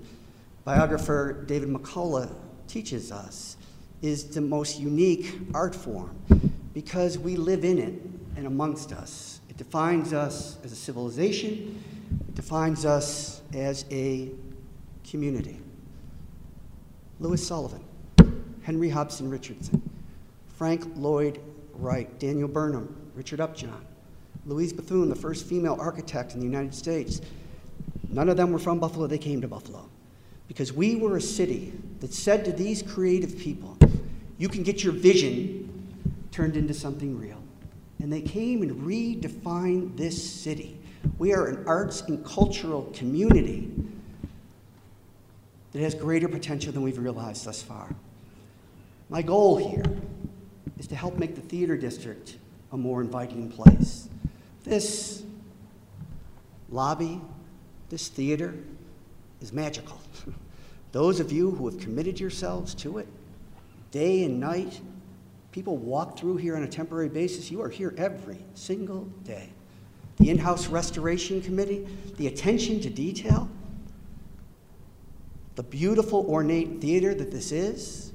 biographer 0.64 1.42
David 1.46 1.70
McCullough 1.70 2.30
teaches 2.68 3.10
us, 3.10 3.56
is 4.02 4.24
the 4.24 4.40
most 4.42 4.78
unique 4.78 5.32
art 5.54 5.74
form 5.74 6.14
because 6.74 7.18
we 7.18 7.36
live 7.36 7.64
in 7.64 7.78
it 7.78 7.94
and 8.36 8.46
amongst 8.46 8.92
us. 8.92 9.40
It 9.48 9.56
defines 9.56 10.12
us 10.12 10.58
as 10.62 10.72
a 10.72 10.76
civilization, 10.76 11.82
defines 12.34 12.84
us 12.84 13.42
as 13.54 13.84
a 13.90 14.30
community. 15.08 15.60
Louis 17.20 17.44
Sullivan, 17.44 17.84
Henry 18.62 18.88
Hobson 18.88 19.30
Richardson, 19.30 19.80
Frank 20.56 20.84
Lloyd 20.96 21.40
Wright, 21.74 22.18
Daniel 22.18 22.48
Burnham, 22.48 22.94
Richard 23.14 23.40
Upjohn, 23.40 23.84
Louise 24.46 24.72
Bethune, 24.72 25.08
the 25.08 25.14
first 25.14 25.46
female 25.46 25.76
architect 25.78 26.34
in 26.34 26.40
the 26.40 26.46
United 26.46 26.74
States. 26.74 27.20
None 28.10 28.28
of 28.28 28.36
them 28.36 28.52
were 28.52 28.58
from 28.58 28.78
Buffalo, 28.78 29.06
they 29.06 29.18
came 29.18 29.40
to 29.40 29.48
Buffalo. 29.48 29.88
Because 30.48 30.72
we 30.72 30.96
were 30.96 31.16
a 31.16 31.20
city 31.20 31.72
that 32.00 32.12
said 32.12 32.44
to 32.44 32.52
these 32.52 32.82
creative 32.82 33.38
people, 33.38 33.78
you 34.38 34.48
can 34.48 34.62
get 34.62 34.84
your 34.84 34.92
vision 34.92 35.70
turned 36.30 36.56
into 36.56 36.74
something 36.74 37.18
real. 37.18 37.42
And 38.00 38.12
they 38.12 38.20
came 38.20 38.62
and 38.62 38.82
redefined 38.82 39.96
this 39.96 40.30
city. 40.30 40.78
We 41.18 41.32
are 41.32 41.46
an 41.46 41.64
arts 41.66 42.02
and 42.02 42.24
cultural 42.24 42.90
community 42.94 43.70
that 45.72 45.80
has 45.80 45.94
greater 45.94 46.28
potential 46.28 46.72
than 46.72 46.82
we've 46.82 46.98
realized 46.98 47.44
thus 47.44 47.62
far. 47.62 47.94
My 49.08 49.22
goal 49.22 49.56
here 49.56 49.84
is 50.78 50.86
to 50.88 50.96
help 50.96 51.18
make 51.18 51.34
the 51.34 51.40
theater 51.40 51.76
district 51.76 52.36
a 52.72 52.76
more 52.76 53.00
inviting 53.00 53.50
place. 53.50 54.08
This 54.64 55.24
lobby, 56.68 57.20
this 57.90 58.08
theater, 58.08 58.54
is 59.40 59.52
magical. 59.52 60.00
Those 60.92 61.20
of 61.20 61.32
you 61.32 61.50
who 61.50 61.68
have 61.68 61.80
committed 61.80 62.20
yourselves 62.20 62.74
to 62.76 62.98
it, 62.98 63.08
day 63.90 64.24
and 64.24 64.38
night, 64.38 64.80
people 65.52 65.76
walk 65.76 66.18
through 66.18 66.36
here 66.36 66.56
on 66.56 66.62
a 66.62 66.68
temporary 66.68 67.08
basis. 67.08 67.50
You 67.50 67.62
are 67.62 67.68
here 67.68 67.94
every 67.96 68.38
single 68.54 69.04
day 69.24 69.53
the 70.24 70.30
in 70.30 70.38
house 70.38 70.68
restoration 70.68 71.42
committee, 71.42 71.86
the 72.16 72.28
attention 72.28 72.80
to 72.80 72.88
detail, 72.88 73.46
the 75.54 75.62
beautiful, 75.62 76.24
ornate 76.30 76.80
theater 76.80 77.14
that 77.14 77.30
this 77.30 77.52
is, 77.52 78.14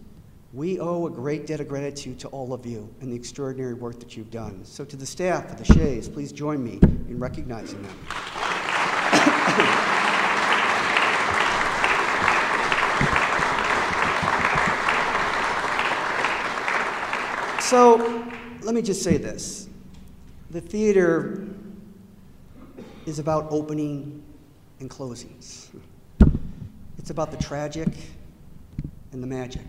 we 0.52 0.80
owe 0.80 1.06
a 1.06 1.12
great 1.12 1.46
debt 1.46 1.60
of 1.60 1.68
gratitude 1.68 2.18
to 2.18 2.28
all 2.30 2.52
of 2.52 2.66
you 2.66 2.92
and 3.02 3.12
the 3.12 3.16
extraordinary 3.16 3.76
work 3.76 4.00
that 4.00 4.18
you've 4.18 4.32
done. 4.32 4.66
So, 4.66 4.84
to 4.86 4.96
the 4.96 5.06
staff 5.06 5.52
of 5.52 5.60
the 5.60 5.66
Shea's, 5.66 6.10
please 6.10 6.32
join 6.32 6.64
me 6.64 6.80
in 6.82 7.20
recognizing 7.20 7.80
them. 7.84 7.94
so, 17.62 18.26
let 18.64 18.74
me 18.74 18.82
just 18.82 19.04
say 19.04 19.18
this 19.18 19.70
the 20.50 20.60
theater 20.60 21.48
is 23.10 23.18
about 23.18 23.48
opening 23.50 24.22
and 24.80 24.90
closings. 24.90 25.68
It's 27.00 27.10
about 27.10 27.32
the 27.32 27.38
tragic 27.38 27.90
and 29.12 29.24
the 29.24 29.28
magic. 29.28 29.66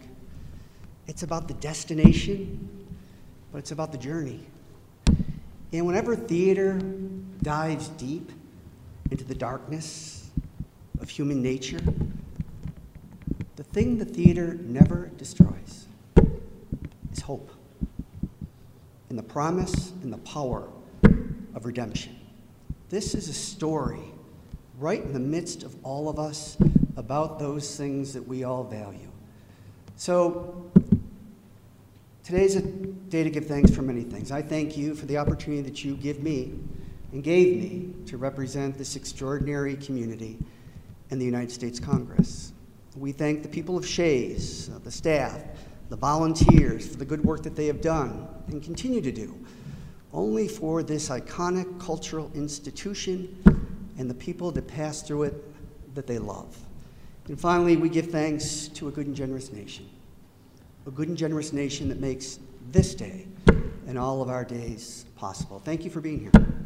It's 1.06 1.22
about 1.22 1.48
the 1.48 1.54
destination, 1.54 2.86
but 3.50 3.58
it's 3.58 3.72
about 3.72 3.92
the 3.92 3.98
journey. 3.98 4.40
And 5.72 5.86
whenever 5.86 6.14
theater 6.14 6.78
dives 7.42 7.88
deep 7.88 8.30
into 9.10 9.24
the 9.24 9.34
darkness 9.34 10.30
of 11.00 11.08
human 11.08 11.40
nature, 11.42 11.80
the 13.56 13.64
thing 13.64 13.96
the 13.96 14.04
theater 14.04 14.58
never 14.62 15.10
destroys 15.16 15.86
is 17.10 17.20
hope 17.22 17.50
and 19.08 19.18
the 19.18 19.22
promise 19.22 19.92
and 20.02 20.12
the 20.12 20.18
power 20.18 20.68
of 21.54 21.64
redemption. 21.64 22.19
This 22.90 23.14
is 23.14 23.28
a 23.28 23.32
story 23.32 24.02
right 24.80 25.00
in 25.00 25.12
the 25.12 25.20
midst 25.20 25.62
of 25.62 25.76
all 25.84 26.08
of 26.08 26.18
us 26.18 26.56
about 26.96 27.38
those 27.38 27.76
things 27.76 28.12
that 28.14 28.26
we 28.26 28.42
all 28.42 28.64
value. 28.64 29.08
So, 29.94 30.68
today's 32.24 32.56
a 32.56 32.62
day 32.62 33.22
to 33.22 33.30
give 33.30 33.46
thanks 33.46 33.70
for 33.70 33.82
many 33.82 34.02
things. 34.02 34.32
I 34.32 34.42
thank 34.42 34.76
you 34.76 34.96
for 34.96 35.06
the 35.06 35.18
opportunity 35.18 35.62
that 35.62 35.84
you 35.84 35.94
give 35.94 36.20
me 36.20 36.58
and 37.12 37.22
gave 37.22 37.58
me 37.58 37.94
to 38.06 38.16
represent 38.16 38.76
this 38.76 38.96
extraordinary 38.96 39.76
community 39.76 40.36
in 41.10 41.20
the 41.20 41.24
United 41.24 41.52
States 41.52 41.78
Congress. 41.78 42.52
We 42.96 43.12
thank 43.12 43.44
the 43.44 43.48
people 43.48 43.76
of 43.76 43.86
Shea's, 43.86 44.68
uh, 44.68 44.80
the 44.82 44.90
staff, 44.90 45.40
the 45.90 45.96
volunteers 45.96 46.88
for 46.88 46.96
the 46.96 47.04
good 47.04 47.24
work 47.24 47.44
that 47.44 47.54
they 47.54 47.66
have 47.66 47.80
done 47.80 48.26
and 48.48 48.60
continue 48.60 49.00
to 49.00 49.12
do, 49.12 49.38
only 50.12 50.48
for 50.48 50.82
this 50.82 51.08
iconic 51.08 51.80
cultural 51.80 52.30
institution 52.34 53.36
and 53.98 54.08
the 54.08 54.14
people 54.14 54.50
that 54.50 54.66
pass 54.66 55.02
through 55.02 55.24
it 55.24 55.94
that 55.94 56.06
they 56.06 56.18
love. 56.18 56.56
And 57.28 57.38
finally, 57.38 57.76
we 57.76 57.88
give 57.88 58.10
thanks 58.10 58.68
to 58.68 58.88
a 58.88 58.90
good 58.90 59.06
and 59.06 59.14
generous 59.14 59.52
nation, 59.52 59.88
a 60.86 60.90
good 60.90 61.08
and 61.08 61.16
generous 61.16 61.52
nation 61.52 61.88
that 61.88 62.00
makes 62.00 62.40
this 62.72 62.94
day 62.94 63.26
and 63.86 63.98
all 63.98 64.22
of 64.22 64.28
our 64.28 64.44
days 64.44 65.04
possible. 65.16 65.60
Thank 65.64 65.84
you 65.84 65.90
for 65.90 66.00
being 66.00 66.20
here. 66.20 66.59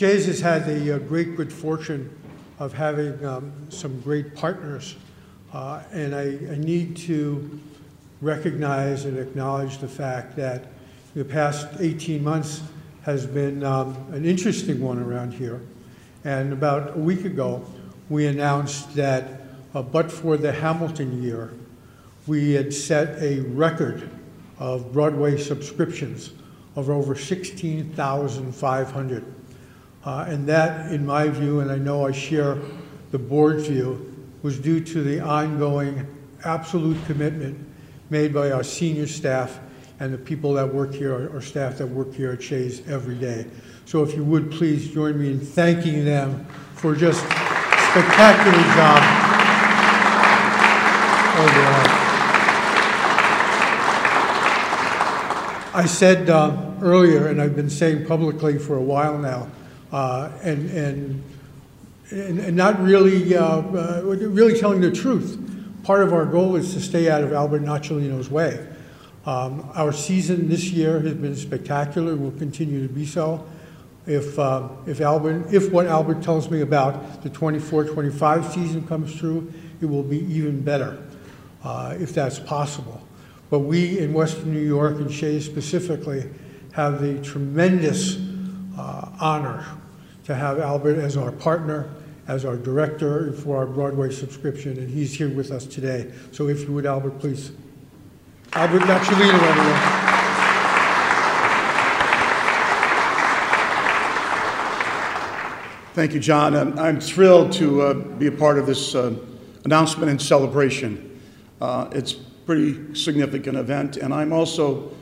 Shea's 0.00 0.24
has 0.24 0.40
had 0.40 0.64
the 0.64 0.96
uh, 0.96 0.98
great 0.98 1.36
good 1.36 1.52
fortune 1.52 2.08
of 2.58 2.72
having 2.72 3.22
um, 3.22 3.52
some 3.68 4.00
great 4.00 4.34
partners, 4.34 4.96
uh, 5.52 5.82
and 5.92 6.14
I, 6.14 6.22
I 6.22 6.56
need 6.56 6.96
to 7.00 7.60
recognize 8.22 9.04
and 9.04 9.18
acknowledge 9.18 9.76
the 9.76 9.88
fact 9.88 10.36
that 10.36 10.68
the 11.14 11.22
past 11.22 11.68
18 11.78 12.24
months 12.24 12.62
has 13.02 13.26
been 13.26 13.62
um, 13.62 13.94
an 14.14 14.24
interesting 14.24 14.80
one 14.80 14.98
around 14.98 15.34
here. 15.34 15.60
And 16.24 16.54
about 16.54 16.96
a 16.96 16.98
week 16.98 17.26
ago, 17.26 17.62
we 18.08 18.26
announced 18.26 18.94
that, 18.94 19.42
uh, 19.74 19.82
but 19.82 20.10
for 20.10 20.38
the 20.38 20.52
Hamilton 20.52 21.22
year, 21.22 21.52
we 22.26 22.54
had 22.54 22.72
set 22.72 23.22
a 23.22 23.40
record 23.40 24.08
of 24.58 24.94
Broadway 24.94 25.36
subscriptions 25.36 26.30
of 26.74 26.88
over 26.88 27.14
16,500. 27.14 29.34
Uh, 30.04 30.24
and 30.28 30.46
that, 30.46 30.90
in 30.92 31.04
my 31.04 31.28
view, 31.28 31.60
and 31.60 31.70
I 31.70 31.76
know 31.76 32.06
I 32.06 32.12
share 32.12 32.58
the 33.10 33.18
board's 33.18 33.66
view, 33.66 34.06
was 34.42 34.58
due 34.58 34.80
to 34.80 35.02
the 35.02 35.20
ongoing 35.20 36.06
absolute 36.44 36.96
commitment 37.04 37.58
made 38.08 38.32
by 38.32 38.50
our 38.50 38.62
senior 38.62 39.06
staff 39.06 39.60
and 40.00 40.14
the 40.14 40.18
people 40.18 40.54
that 40.54 40.72
work 40.72 40.94
here, 40.94 41.30
our 41.34 41.42
staff 41.42 41.76
that 41.78 41.86
work 41.86 42.14
here 42.14 42.32
at 42.32 42.42
Shea's 42.42 42.86
every 42.88 43.14
day. 43.14 43.46
So 43.84 44.02
if 44.02 44.14
you 44.14 44.24
would 44.24 44.50
please 44.50 44.90
join 44.90 45.20
me 45.20 45.30
in 45.30 45.40
thanking 45.40 46.04
them 46.04 46.46
for 46.74 46.96
just 46.96 47.20
spectacular 47.20 48.62
job 48.74 49.02
overall. 51.36 52.00
I 55.72 55.86
said 55.86 56.30
um, 56.30 56.78
earlier, 56.82 57.28
and 57.28 57.40
I've 57.40 57.54
been 57.54 57.70
saying 57.70 58.06
publicly 58.06 58.58
for 58.58 58.76
a 58.76 58.82
while 58.82 59.18
now, 59.18 59.42
uh, 59.42 59.59
and, 59.92 60.70
and, 60.70 61.24
and 62.10 62.56
not 62.56 62.80
really, 62.80 63.36
uh, 63.36 63.58
uh, 63.58 64.02
really 64.04 64.58
telling 64.58 64.80
the 64.80 64.90
truth. 64.90 65.38
Part 65.82 66.02
of 66.02 66.12
our 66.12 66.26
goal 66.26 66.56
is 66.56 66.74
to 66.74 66.80
stay 66.80 67.10
out 67.10 67.22
of 67.22 67.32
Albert 67.32 67.62
Nocciolino's 67.62 68.30
way. 68.30 68.66
Um, 69.26 69.70
our 69.74 69.92
season 69.92 70.48
this 70.48 70.70
year 70.70 71.00
has 71.00 71.14
been 71.14 71.36
spectacular, 71.36 72.16
will 72.16 72.30
continue 72.32 72.86
to 72.86 72.92
be 72.92 73.04
so. 73.04 73.46
If, 74.06 74.38
uh, 74.38 74.68
if, 74.86 75.00
Albert, 75.00 75.52
if 75.52 75.70
what 75.70 75.86
Albert 75.86 76.22
tells 76.22 76.50
me 76.50 76.62
about 76.62 77.22
the 77.22 77.30
24-25 77.30 78.52
season 78.52 78.86
comes 78.86 79.14
true, 79.14 79.52
it 79.80 79.86
will 79.86 80.02
be 80.02 80.18
even 80.32 80.62
better, 80.62 81.02
uh, 81.62 81.96
if 81.98 82.14
that's 82.14 82.38
possible. 82.38 83.00
But 83.50 83.60
we 83.60 83.98
in 83.98 84.12
Western 84.12 84.54
New 84.54 84.66
York 84.66 84.96
and 84.96 85.12
Shea's 85.12 85.44
specifically 85.44 86.28
have 86.72 87.02
the 87.02 87.20
tremendous 87.20 88.16
uh, 88.16 88.29
honor 89.20 89.64
to 90.24 90.34
have 90.34 90.58
Albert 90.58 90.98
as 90.98 91.16
our 91.16 91.32
partner, 91.32 91.90
as 92.28 92.44
our 92.44 92.56
director 92.56 93.32
for 93.32 93.56
our 93.56 93.66
Broadway 93.66 94.10
subscription, 94.10 94.78
and 94.78 94.88
he's 94.88 95.12
here 95.14 95.28
with 95.28 95.50
us 95.50 95.66
today. 95.66 96.12
So 96.32 96.48
if 96.48 96.62
you 96.62 96.72
would, 96.72 96.86
Albert, 96.86 97.18
please. 97.18 97.52
Albert 98.52 98.82
Nocciolino, 98.82 99.34
everyone. 99.34 100.10
Thank 105.94 106.14
you, 106.14 106.20
John. 106.20 106.54
I'm, 106.54 106.78
I'm 106.78 107.00
thrilled 107.00 107.52
to 107.54 107.82
uh, 107.82 107.94
be 107.94 108.28
a 108.28 108.32
part 108.32 108.58
of 108.58 108.66
this 108.66 108.94
uh, 108.94 109.14
announcement 109.64 110.10
and 110.10 110.22
celebration. 110.22 111.20
Uh, 111.60 111.88
it's 111.92 112.14
a 112.14 112.18
pretty 112.46 112.94
significant 112.94 113.56
event, 113.56 113.96
and 113.96 114.14
I'm 114.14 114.32
also 114.32 114.92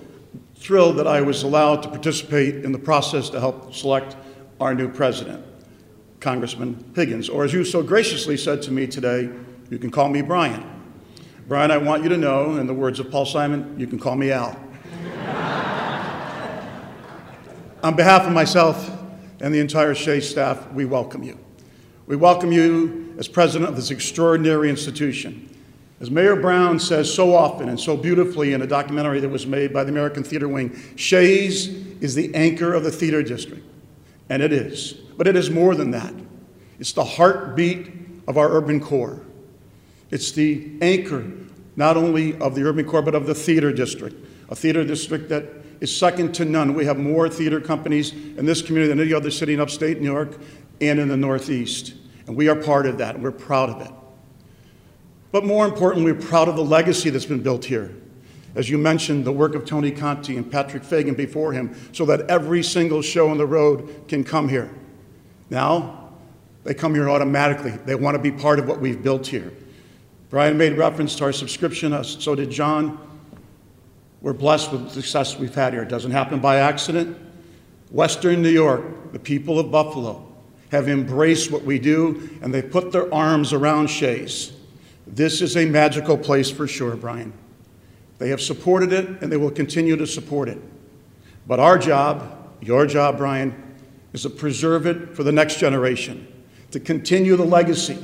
thrilled 0.58 0.96
that 0.96 1.06
I 1.06 1.20
was 1.20 1.44
allowed 1.44 1.82
to 1.84 1.88
participate 1.88 2.64
in 2.64 2.72
the 2.72 2.78
process 2.78 3.30
to 3.30 3.40
help 3.40 3.72
select 3.74 4.16
our 4.60 4.74
new 4.74 4.88
president, 4.88 5.44
Congressman 6.20 6.92
Higgins. 6.96 7.28
Or 7.28 7.44
as 7.44 7.52
you 7.52 7.64
so 7.64 7.82
graciously 7.82 8.36
said 8.36 8.60
to 8.62 8.72
me 8.72 8.86
today, 8.88 9.30
you 9.70 9.78
can 9.78 9.90
call 9.90 10.08
me 10.08 10.20
Brian. 10.20 10.68
Brian, 11.46 11.70
I 11.70 11.78
want 11.78 12.02
you 12.02 12.08
to 12.08 12.16
know, 12.16 12.56
in 12.56 12.66
the 12.66 12.74
words 12.74 12.98
of 12.98 13.10
Paul 13.10 13.24
Simon, 13.24 13.78
you 13.78 13.86
can 13.86 14.00
call 14.00 14.16
me 14.16 14.32
Al. 14.32 14.50
On 17.84 17.94
behalf 17.94 18.26
of 18.26 18.32
myself 18.32 18.90
and 19.40 19.54
the 19.54 19.60
entire 19.60 19.94
Shea 19.94 20.20
staff, 20.20 20.70
we 20.72 20.84
welcome 20.84 21.22
you. 21.22 21.38
We 22.06 22.16
welcome 22.16 22.50
you 22.50 23.14
as 23.16 23.28
president 23.28 23.70
of 23.70 23.76
this 23.76 23.92
extraordinary 23.92 24.68
institution. 24.70 25.47
As 26.00 26.10
Mayor 26.10 26.36
Brown 26.36 26.78
says 26.78 27.12
so 27.12 27.34
often 27.34 27.68
and 27.68 27.78
so 27.78 27.96
beautifully 27.96 28.52
in 28.52 28.62
a 28.62 28.66
documentary 28.66 29.18
that 29.20 29.28
was 29.28 29.46
made 29.46 29.72
by 29.72 29.82
the 29.82 29.90
American 29.90 30.22
Theater 30.22 30.48
Wing, 30.48 30.76
Shea's 30.94 31.68
is 32.00 32.14
the 32.14 32.32
anchor 32.34 32.72
of 32.72 32.84
the 32.84 32.92
theater 32.92 33.22
district. 33.22 33.66
And 34.28 34.42
it 34.42 34.52
is. 34.52 34.92
But 35.16 35.26
it 35.26 35.34
is 35.34 35.50
more 35.50 35.74
than 35.74 35.90
that. 35.90 36.14
It's 36.78 36.92
the 36.92 37.04
heartbeat 37.04 37.90
of 38.28 38.36
our 38.36 38.48
urban 38.52 38.80
core. 38.80 39.20
It's 40.10 40.30
the 40.32 40.70
anchor 40.80 41.24
not 41.74 41.96
only 41.96 42.36
of 42.38 42.54
the 42.54 42.64
urban 42.64 42.84
core, 42.84 43.02
but 43.02 43.14
of 43.14 43.26
the 43.26 43.34
theater 43.34 43.72
district, 43.72 44.16
a 44.48 44.54
theater 44.56 44.84
district 44.84 45.28
that 45.28 45.44
is 45.80 45.96
second 45.96 46.34
to 46.34 46.44
none. 46.44 46.74
We 46.74 46.84
have 46.84 46.98
more 46.98 47.28
theater 47.28 47.60
companies 47.60 48.12
in 48.12 48.44
this 48.44 48.62
community 48.62 48.88
than 48.88 49.00
any 49.00 49.14
other 49.14 49.30
city 49.30 49.54
in 49.54 49.60
upstate 49.60 50.00
New 50.00 50.10
York 50.10 50.38
and 50.80 50.98
in 50.98 51.08
the 51.08 51.16
Northeast. 51.16 51.94
And 52.26 52.36
we 52.36 52.48
are 52.48 52.56
part 52.56 52.86
of 52.86 52.98
that, 52.98 53.14
and 53.14 53.24
we're 53.24 53.30
proud 53.30 53.70
of 53.70 53.80
it. 53.80 53.92
But 55.30 55.44
more 55.44 55.66
importantly, 55.66 56.12
we're 56.12 56.20
proud 56.20 56.48
of 56.48 56.56
the 56.56 56.64
legacy 56.64 57.10
that's 57.10 57.26
been 57.26 57.42
built 57.42 57.64
here. 57.64 57.94
As 58.54 58.70
you 58.70 58.78
mentioned, 58.78 59.24
the 59.24 59.32
work 59.32 59.54
of 59.54 59.64
Tony 59.66 59.90
Conti 59.90 60.36
and 60.36 60.50
Patrick 60.50 60.82
Fagan 60.82 61.14
before 61.14 61.52
him, 61.52 61.76
so 61.92 62.04
that 62.06 62.22
every 62.30 62.62
single 62.62 63.02
show 63.02 63.28
on 63.28 63.38
the 63.38 63.46
road 63.46 64.04
can 64.08 64.24
come 64.24 64.48
here. 64.48 64.70
Now, 65.50 66.10
they 66.64 66.74
come 66.74 66.94
here 66.94 67.08
automatically. 67.08 67.70
They 67.70 67.94
want 67.94 68.16
to 68.16 68.22
be 68.22 68.32
part 68.32 68.58
of 68.58 68.66
what 68.66 68.80
we've 68.80 69.02
built 69.02 69.26
here. 69.26 69.52
Brian 70.30 70.58
made 70.58 70.76
reference 70.76 71.14
to 71.16 71.24
our 71.24 71.32
subscription, 71.32 71.92
uh, 71.92 72.02
so 72.02 72.34
did 72.34 72.50
John. 72.50 72.98
We're 74.20 74.32
blessed 74.32 74.72
with 74.72 74.84
the 74.84 74.90
success 74.90 75.38
we've 75.38 75.54
had 75.54 75.72
here. 75.72 75.82
It 75.82 75.88
doesn't 75.88 76.10
happen 76.10 76.40
by 76.40 76.56
accident. 76.56 77.16
Western 77.90 78.42
New 78.42 78.50
York, 78.50 79.12
the 79.12 79.18
people 79.18 79.58
of 79.58 79.70
Buffalo, 79.70 80.26
have 80.70 80.88
embraced 80.88 81.50
what 81.50 81.62
we 81.62 81.78
do, 81.78 82.28
and 82.42 82.52
they 82.52 82.60
put 82.60 82.92
their 82.92 83.12
arms 83.14 83.52
around 83.52 83.88
Shea's. 83.88 84.52
This 85.08 85.40
is 85.40 85.56
a 85.56 85.64
magical 85.64 86.18
place 86.18 86.50
for 86.50 86.66
sure, 86.66 86.94
Brian. 86.94 87.32
They 88.18 88.28
have 88.28 88.40
supported 88.40 88.92
it 88.92 89.22
and 89.22 89.32
they 89.32 89.36
will 89.36 89.50
continue 89.50 89.96
to 89.96 90.06
support 90.06 90.48
it. 90.48 90.58
But 91.46 91.60
our 91.60 91.78
job, 91.78 92.56
your 92.60 92.86
job, 92.86 93.16
Brian, 93.16 93.54
is 94.12 94.22
to 94.22 94.30
preserve 94.30 94.86
it 94.86 95.16
for 95.16 95.22
the 95.22 95.32
next 95.32 95.58
generation, 95.58 96.26
to 96.72 96.80
continue 96.80 97.36
the 97.36 97.44
legacy. 97.44 97.98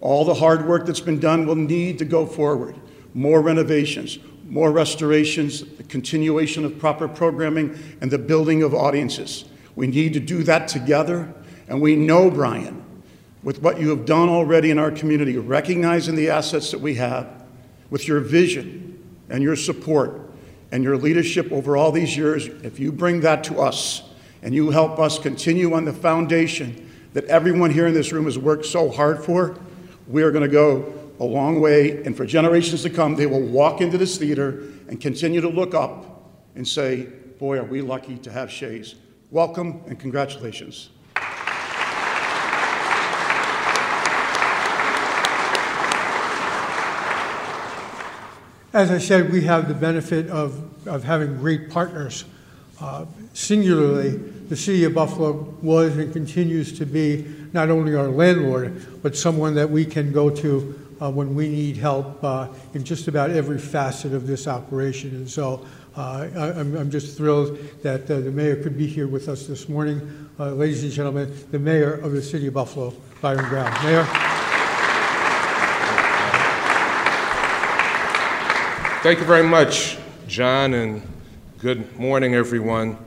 All 0.00 0.24
the 0.24 0.34
hard 0.34 0.66
work 0.66 0.86
that's 0.86 1.00
been 1.00 1.18
done 1.18 1.46
will 1.46 1.56
need 1.56 1.98
to 1.98 2.04
go 2.04 2.24
forward. 2.24 2.76
More 3.14 3.40
renovations, 3.42 4.18
more 4.44 4.70
restorations, 4.70 5.64
the 5.76 5.82
continuation 5.82 6.64
of 6.64 6.78
proper 6.78 7.08
programming, 7.08 7.78
and 8.00 8.10
the 8.10 8.18
building 8.18 8.62
of 8.62 8.74
audiences. 8.74 9.46
We 9.74 9.88
need 9.88 10.12
to 10.12 10.20
do 10.20 10.42
that 10.44 10.68
together, 10.68 11.32
and 11.68 11.80
we 11.80 11.96
know, 11.96 12.30
Brian, 12.30 12.84
with 13.42 13.62
what 13.62 13.80
you 13.80 13.90
have 13.90 14.04
done 14.04 14.28
already 14.28 14.70
in 14.70 14.78
our 14.78 14.90
community, 14.90 15.36
recognizing 15.38 16.16
the 16.16 16.30
assets 16.30 16.70
that 16.70 16.80
we 16.80 16.94
have, 16.94 17.44
with 17.90 18.06
your 18.06 18.20
vision 18.20 19.18
and 19.30 19.42
your 19.42 19.56
support 19.56 20.30
and 20.72 20.84
your 20.84 20.96
leadership 20.96 21.50
over 21.52 21.76
all 21.76 21.90
these 21.90 22.16
years, 22.16 22.46
if 22.46 22.78
you 22.78 22.92
bring 22.92 23.20
that 23.20 23.44
to 23.44 23.60
us 23.60 24.02
and 24.42 24.54
you 24.54 24.70
help 24.70 24.98
us 24.98 25.18
continue 25.18 25.74
on 25.74 25.84
the 25.84 25.92
foundation 25.92 26.90
that 27.14 27.24
everyone 27.24 27.70
here 27.70 27.86
in 27.86 27.94
this 27.94 28.12
room 28.12 28.26
has 28.26 28.38
worked 28.38 28.66
so 28.66 28.90
hard 28.90 29.24
for, 29.24 29.58
we 30.06 30.22
are 30.22 30.30
going 30.30 30.42
to 30.42 30.48
go 30.48 30.92
a 31.20 31.24
long 31.24 31.60
way, 31.60 32.02
and 32.04 32.16
for 32.16 32.24
generations 32.24 32.82
to 32.82 32.90
come, 32.90 33.16
they 33.16 33.26
will 33.26 33.42
walk 33.42 33.80
into 33.80 33.98
this 33.98 34.18
theater 34.18 34.62
and 34.88 35.00
continue 35.00 35.40
to 35.40 35.48
look 35.48 35.74
up 35.74 36.30
and 36.54 36.66
say, 36.66 37.08
Boy, 37.38 37.58
are 37.58 37.64
we 37.64 37.82
lucky 37.82 38.18
to 38.18 38.32
have 38.32 38.50
Shea's. 38.50 38.96
Welcome 39.30 39.82
and 39.86 39.98
congratulations. 39.98 40.90
As 48.72 48.90
I 48.90 48.98
said, 48.98 49.32
we 49.32 49.42
have 49.42 49.66
the 49.66 49.74
benefit 49.74 50.28
of, 50.28 50.86
of 50.86 51.02
having 51.02 51.38
great 51.38 51.70
partners. 51.70 52.26
Uh, 52.80 53.06
singularly, 53.32 54.10
the 54.10 54.56
City 54.56 54.84
of 54.84 54.94
Buffalo 54.94 55.32
was 55.62 55.96
and 55.96 56.12
continues 56.12 56.76
to 56.78 56.84
be 56.84 57.24
not 57.54 57.70
only 57.70 57.94
our 57.94 58.08
landlord, 58.08 59.02
but 59.02 59.16
someone 59.16 59.54
that 59.54 59.70
we 59.70 59.86
can 59.86 60.12
go 60.12 60.28
to 60.28 60.78
uh, 61.00 61.10
when 61.10 61.34
we 61.34 61.48
need 61.48 61.78
help 61.78 62.22
uh, 62.22 62.48
in 62.74 62.84
just 62.84 63.08
about 63.08 63.30
every 63.30 63.58
facet 63.58 64.12
of 64.12 64.26
this 64.26 64.46
operation. 64.46 65.10
And 65.10 65.30
so 65.30 65.66
uh, 65.96 66.28
I, 66.36 66.60
am 66.60 66.76
I'm 66.76 66.90
just 66.90 67.16
thrilled 67.16 67.58
that 67.82 68.02
uh, 68.10 68.20
the 68.20 68.30
mayor 68.30 68.62
could 68.62 68.76
be 68.76 68.86
here 68.86 69.08
with 69.08 69.28
us 69.28 69.46
this 69.46 69.68
morning. 69.68 70.28
Uh, 70.38 70.52
ladies 70.52 70.82
and 70.82 70.92
gentlemen, 70.92 71.34
the 71.52 71.58
mayor 71.58 71.94
of 71.94 72.12
the 72.12 72.22
City 72.22 72.48
of 72.48 72.54
Buffalo, 72.54 72.92
Byron 73.22 73.48
Brown. 73.48 73.72
Mayor. 73.84 74.37
Thank 79.00 79.20
you 79.20 79.26
very 79.26 79.44
much, 79.44 79.96
John, 80.26 80.74
and 80.74 81.02
good 81.58 81.96
morning, 82.00 82.34
everyone. 82.34 82.98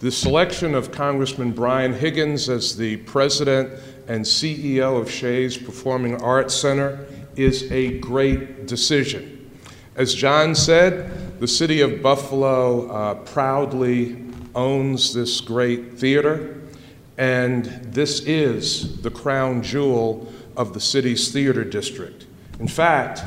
The 0.00 0.10
selection 0.10 0.74
of 0.74 0.90
Congressman 0.90 1.52
Brian 1.52 1.92
Higgins 1.92 2.48
as 2.48 2.78
the 2.78 2.96
president 2.96 3.78
and 4.08 4.24
CEO 4.24 4.98
of 4.98 5.10
Shea's 5.10 5.58
Performing 5.58 6.22
Arts 6.22 6.54
Center 6.54 7.04
is 7.36 7.70
a 7.70 7.98
great 7.98 8.66
decision. 8.66 9.50
As 9.96 10.14
John 10.14 10.54
said, 10.54 11.38
the 11.40 11.48
city 11.48 11.82
of 11.82 12.00
Buffalo 12.00 12.88
uh, 12.88 13.14
proudly 13.16 14.24
owns 14.54 15.12
this 15.12 15.42
great 15.42 15.98
theater, 15.98 16.58
and 17.18 17.66
this 17.84 18.20
is 18.20 19.02
the 19.02 19.10
crown 19.10 19.62
jewel 19.62 20.32
of 20.56 20.72
the 20.72 20.80
city's 20.80 21.30
theater 21.30 21.64
district. 21.64 22.24
In 22.58 22.66
fact, 22.66 23.24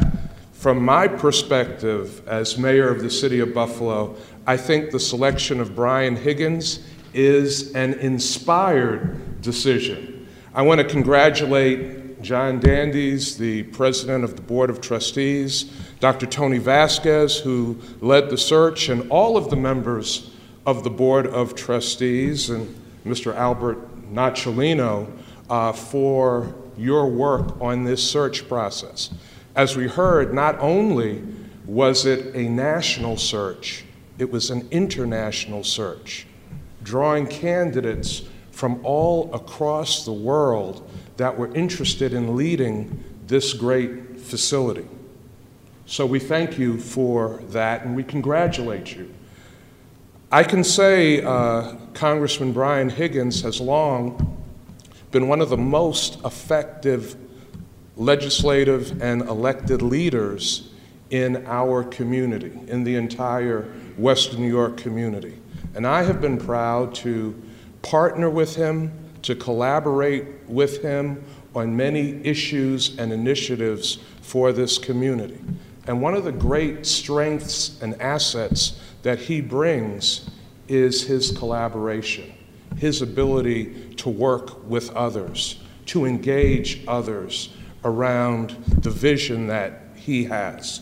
from 0.64 0.82
my 0.82 1.10
perspective 1.10 2.26
as 2.26 2.58
mayor 2.58 2.88
of 2.88 3.02
the 3.02 3.10
city 3.10 3.42
of 3.42 3.54
Buffalo, 3.54 4.16
I 4.48 4.56
think 4.56 4.92
the 4.92 5.00
selection 5.00 5.60
of 5.60 5.76
Brian 5.76 6.16
Higgins 6.16 6.80
is 7.14 7.76
an 7.76 7.96
inspired 7.96 9.42
decision. 9.42 10.26
I 10.54 10.62
want 10.62 10.80
to 10.80 10.88
congratulate 10.88 12.22
John 12.22 12.62
Dandies, 12.62 13.38
the 13.38 13.64
president 13.64 14.24
of 14.24 14.38
the 14.38 14.42
Board 14.42 14.70
of 14.70 14.80
Trustees, 14.80 15.64
Dr. 16.00 16.28
Tony 16.28 16.60
Vasquez, 16.60 17.40
who 17.40 17.78
led 18.00 18.30
the 18.30 18.38
search, 18.38 18.88
and 18.88 19.12
all 19.12 19.36
of 19.36 19.50
the 19.50 19.58
members 19.58 20.32
of 20.66 20.86
the 20.86 20.90
Board 20.90 21.28
of 21.28 21.56
Trustees, 21.56 22.50
and 22.50 22.74
Mr. 23.06 23.36
Albert 23.36 24.14
Nocciolino, 24.14 25.12
uh, 25.50 25.74
for 25.74 26.56
your 26.78 27.10
work 27.10 27.60
on 27.60 27.84
this 27.84 28.02
search 28.02 28.48
process. 28.48 29.10
As 29.56 29.78
we 29.78 29.88
heard, 29.88 30.34
not 30.34 30.58
only 30.60 31.22
was 31.66 32.06
it 32.06 32.36
a 32.36 32.50
national 32.50 33.18
search, 33.18 33.86
it 34.18 34.32
was 34.32 34.50
an 34.50 34.68
international 34.72 35.64
search, 35.64 36.26
drawing 36.82 37.28
candidates 37.28 38.24
from 38.52 38.84
all 38.84 39.34
across 39.34 40.06
the 40.06 40.14
world 40.14 40.90
that 41.18 41.38
were 41.38 41.54
interested 41.56 42.14
in 42.14 42.36
leading 42.36 43.04
this 43.28 43.54
great 43.54 44.20
facility. 44.20 44.88
So 45.86 46.06
we 46.06 46.20
thank 46.20 46.58
you 46.58 46.80
for 46.80 47.42
that 47.50 47.86
and 47.86 47.96
we 47.96 48.04
congratulate 48.04 48.96
you. 48.96 49.14
I 50.32 50.44
can 50.44 50.64
say 50.64 51.22
uh, 51.22 51.76
Congressman 51.94 52.54
Brian 52.54 52.90
Higgins 52.90 53.42
has 53.44 53.62
long 53.62 54.44
been 55.12 55.28
one 55.28 55.42
of 55.42 55.50
the 55.50 55.58
most 55.58 56.24
effective 56.26 57.16
legislative 57.96 59.02
and 59.02 59.22
elected 59.24 59.82
leaders 59.82 60.70
in 61.10 61.46
our 61.46 61.84
community, 61.84 62.52
in 62.68 62.84
the 62.84 62.96
entire 62.96 63.62
Western 63.98 64.42
New 64.42 64.48
York 64.48 64.78
community. 64.78 65.40
And 65.76 65.86
I 65.86 66.04
have 66.04 66.22
been 66.22 66.38
proud 66.38 66.96
to 66.96 67.40
partner 67.82 68.30
with 68.30 68.56
him, 68.56 68.92
to 69.24 69.36
collaborate 69.36 70.26
with 70.48 70.82
him 70.82 71.24
on 71.56 71.76
many 71.76 72.24
issues 72.26 72.98
and 72.98 73.14
initiatives 73.14 74.00
for 74.22 74.52
this 74.52 74.78
community. 74.78 75.40
And 75.86 76.02
one 76.02 76.16
of 76.16 76.24
the 76.24 76.32
great 76.32 76.86
strengths 76.86 77.82
and 77.82 78.00
assets 78.02 78.80
that 79.04 79.20
he 79.20 79.42
brings 79.42 80.30
is 80.68 81.04
his 81.04 81.32
collaboration, 81.38 82.34
his 82.78 83.02
ability 83.02 83.94
to 83.96 84.10
work 84.10 84.68
with 84.68 84.90
others, 84.96 85.60
to 85.88 86.06
engage 86.06 86.84
others, 86.88 87.50
around 87.84 88.52
the 88.68 88.90
vision 88.90 89.48
that 89.48 89.82
he 89.96 90.26
has. 90.26 90.82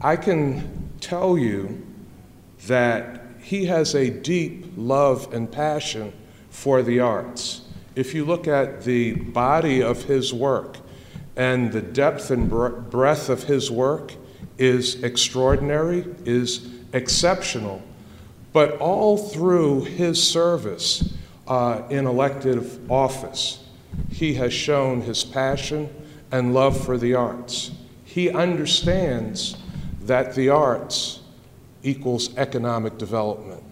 I 0.00 0.16
can 0.16 0.90
tell 1.00 1.38
you 1.38 1.86
that 2.66 3.22
he 3.40 3.66
has 3.66 3.94
a 3.94 4.10
deep 4.10 4.72
love 4.76 5.32
and 5.32 5.50
passion 5.50 6.12
for 6.50 6.82
the 6.82 7.00
arts. 7.00 7.62
If 7.94 8.14
you 8.14 8.24
look 8.24 8.46
at 8.48 8.82
the 8.82 9.14
body 9.14 9.82
of 9.82 10.02
his 10.04 10.34
work 10.34 10.78
and 11.36 11.72
the 11.72 11.80
depth 11.80 12.30
and 12.30 12.50
breadth 12.50 13.28
of 13.28 13.44
his 13.44 13.70
work 13.70 14.14
is 14.58 15.02
extraordinary, 15.02 16.04
is 16.24 16.68
exceptional, 16.92 17.82
but 18.52 18.78
all 18.78 19.16
through 19.16 19.84
his 19.84 20.22
service 20.22 21.14
uh, 21.46 21.82
in 21.90 22.06
elective 22.06 22.90
office, 22.90 23.62
he 24.10 24.34
has 24.34 24.52
shown 24.52 25.02
his 25.02 25.24
passion 25.24 25.88
and 26.32 26.54
love 26.54 26.82
for 26.84 26.98
the 26.98 27.14
arts. 27.14 27.70
He 28.04 28.30
understands 28.30 29.56
that 30.02 30.34
the 30.34 30.48
arts 30.48 31.20
equals 31.82 32.36
economic 32.36 32.98
development, 32.98 33.62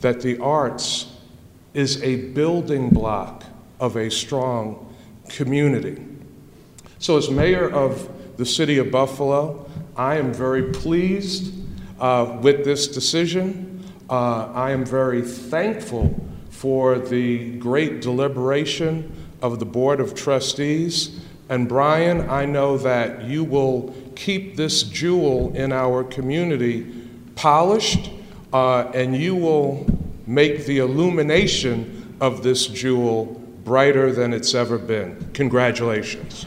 that 0.00 0.20
the 0.20 0.38
arts 0.38 1.12
is 1.74 2.02
a 2.02 2.16
building 2.32 2.90
block 2.90 3.44
of 3.78 3.96
a 3.96 4.10
strong 4.10 4.94
community. 5.28 6.04
So, 6.98 7.16
as 7.16 7.30
mayor 7.30 7.70
of 7.70 8.36
the 8.36 8.44
city 8.44 8.78
of 8.78 8.90
Buffalo, 8.90 9.68
I 9.96 10.16
am 10.16 10.32
very 10.32 10.72
pleased 10.72 11.54
uh, 11.98 12.38
with 12.42 12.64
this 12.64 12.88
decision. 12.88 13.82
Uh, 14.08 14.52
I 14.52 14.72
am 14.72 14.84
very 14.84 15.22
thankful 15.22 16.26
for 16.50 16.98
the 16.98 17.52
great 17.58 18.00
deliberation 18.00 19.19
of 19.42 19.58
the 19.58 19.64
Board 19.64 20.00
of 20.00 20.14
Trustees. 20.14 21.20
And 21.48 21.68
Brian, 21.68 22.28
I 22.30 22.44
know 22.44 22.78
that 22.78 23.24
you 23.24 23.42
will 23.42 23.94
keep 24.14 24.56
this 24.56 24.82
jewel 24.82 25.54
in 25.56 25.72
our 25.72 26.04
community 26.04 26.86
polished, 27.34 28.10
uh, 28.52 28.90
and 28.94 29.16
you 29.16 29.34
will 29.34 29.86
make 30.26 30.66
the 30.66 30.78
illumination 30.78 32.16
of 32.20 32.42
this 32.42 32.66
jewel 32.66 33.40
brighter 33.64 34.12
than 34.12 34.32
it's 34.32 34.54
ever 34.54 34.78
been. 34.78 35.30
Congratulations. 35.32 36.46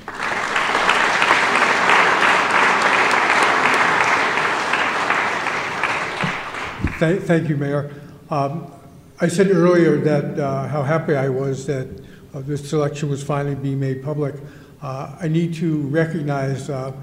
Thank, 6.99 7.49
you, 7.49 7.58
Mayor. 7.58 7.91
Um, 8.29 8.71
I 9.19 9.27
said 9.27 9.51
earlier 9.51 9.97
that 9.97 10.39
uh, 10.39 10.67
how 10.69 10.84
happy 10.84 11.15
I 11.15 11.27
was 11.27 11.65
that 11.65 11.88
uh, 12.34 12.41
this 12.41 12.67
selection 12.69 13.10
was 13.10 13.24
finally 13.24 13.56
being 13.56 13.80
made 13.80 14.04
public. 14.04 14.36
Uh, 14.82 15.15
I 15.19 15.28
need 15.28 15.54
to 15.56 15.78
recognize 15.88 16.69
uh, 16.69 16.93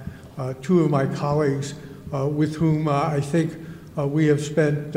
two 0.62 0.80
of 0.80 0.90
my 0.90 1.06
colleagues 1.06 1.74
with 2.12 2.56
whom 2.56 2.88
I 2.88 3.20
think 3.20 3.56
we 3.96 4.26
have 4.26 4.40
spent 4.40 4.96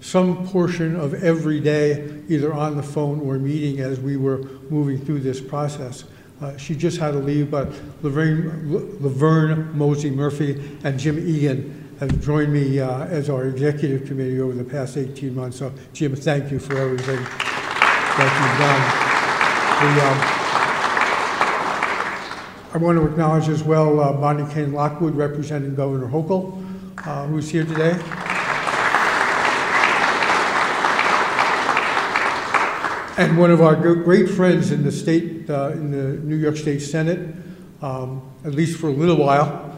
some 0.00 0.46
portion 0.46 0.96
of 0.96 1.14
every 1.22 1.60
day 1.60 2.22
either 2.28 2.52
on 2.52 2.76
the 2.76 2.82
phone 2.82 3.20
or 3.20 3.38
meeting 3.38 3.80
as 3.80 3.98
we 4.00 4.16
were 4.16 4.38
moving 4.70 4.98
through 5.04 5.20
this 5.20 5.40
process. 5.40 6.04
Uh, 6.40 6.56
she 6.56 6.74
just 6.74 6.98
had 6.98 7.12
to 7.12 7.18
leave, 7.18 7.50
but 7.50 7.68
Laverne, 8.02 8.72
Laverne 9.00 9.76
Mosey 9.76 10.10
Murphy 10.10 10.78
and 10.84 10.98
Jim 10.98 11.18
Egan 11.18 11.96
have 11.98 12.20
joined 12.22 12.52
me 12.52 12.78
uh, 12.78 13.06
as 13.06 13.28
our 13.28 13.46
executive 13.46 14.06
committee 14.06 14.40
over 14.40 14.52
the 14.52 14.62
past 14.62 14.96
18 14.96 15.34
months. 15.34 15.58
So, 15.58 15.72
Jim, 15.92 16.14
thank 16.14 16.52
you 16.52 16.60
for 16.60 16.76
everything 16.76 17.16
that 17.24 18.50
you've 18.50 18.58
done. 18.60 19.07
We, 19.80 19.84
um, 19.84 20.18
I 22.72 22.78
want 22.80 22.98
to 22.98 23.06
acknowledge 23.06 23.48
as 23.48 23.62
well 23.62 24.00
uh, 24.00 24.12
Bonnie 24.12 24.52
Kane 24.52 24.72
Lockwood 24.72 25.14
representing 25.14 25.76
Governor 25.76 26.08
Hochul, 26.08 26.64
uh, 27.06 27.26
who's 27.26 27.48
here 27.48 27.64
today. 27.64 27.92
And 33.18 33.38
one 33.38 33.52
of 33.52 33.60
our 33.60 33.76
great 33.76 34.28
friends 34.28 34.72
in 34.72 34.82
the 34.82 34.90
state, 34.90 35.48
uh, 35.48 35.70
in 35.70 35.92
the 35.92 36.18
New 36.24 36.34
York 36.34 36.56
State 36.56 36.80
Senate, 36.80 37.32
um, 37.80 38.28
at 38.44 38.54
least 38.54 38.80
for 38.80 38.88
a 38.88 38.92
little 38.92 39.16
while. 39.16 39.72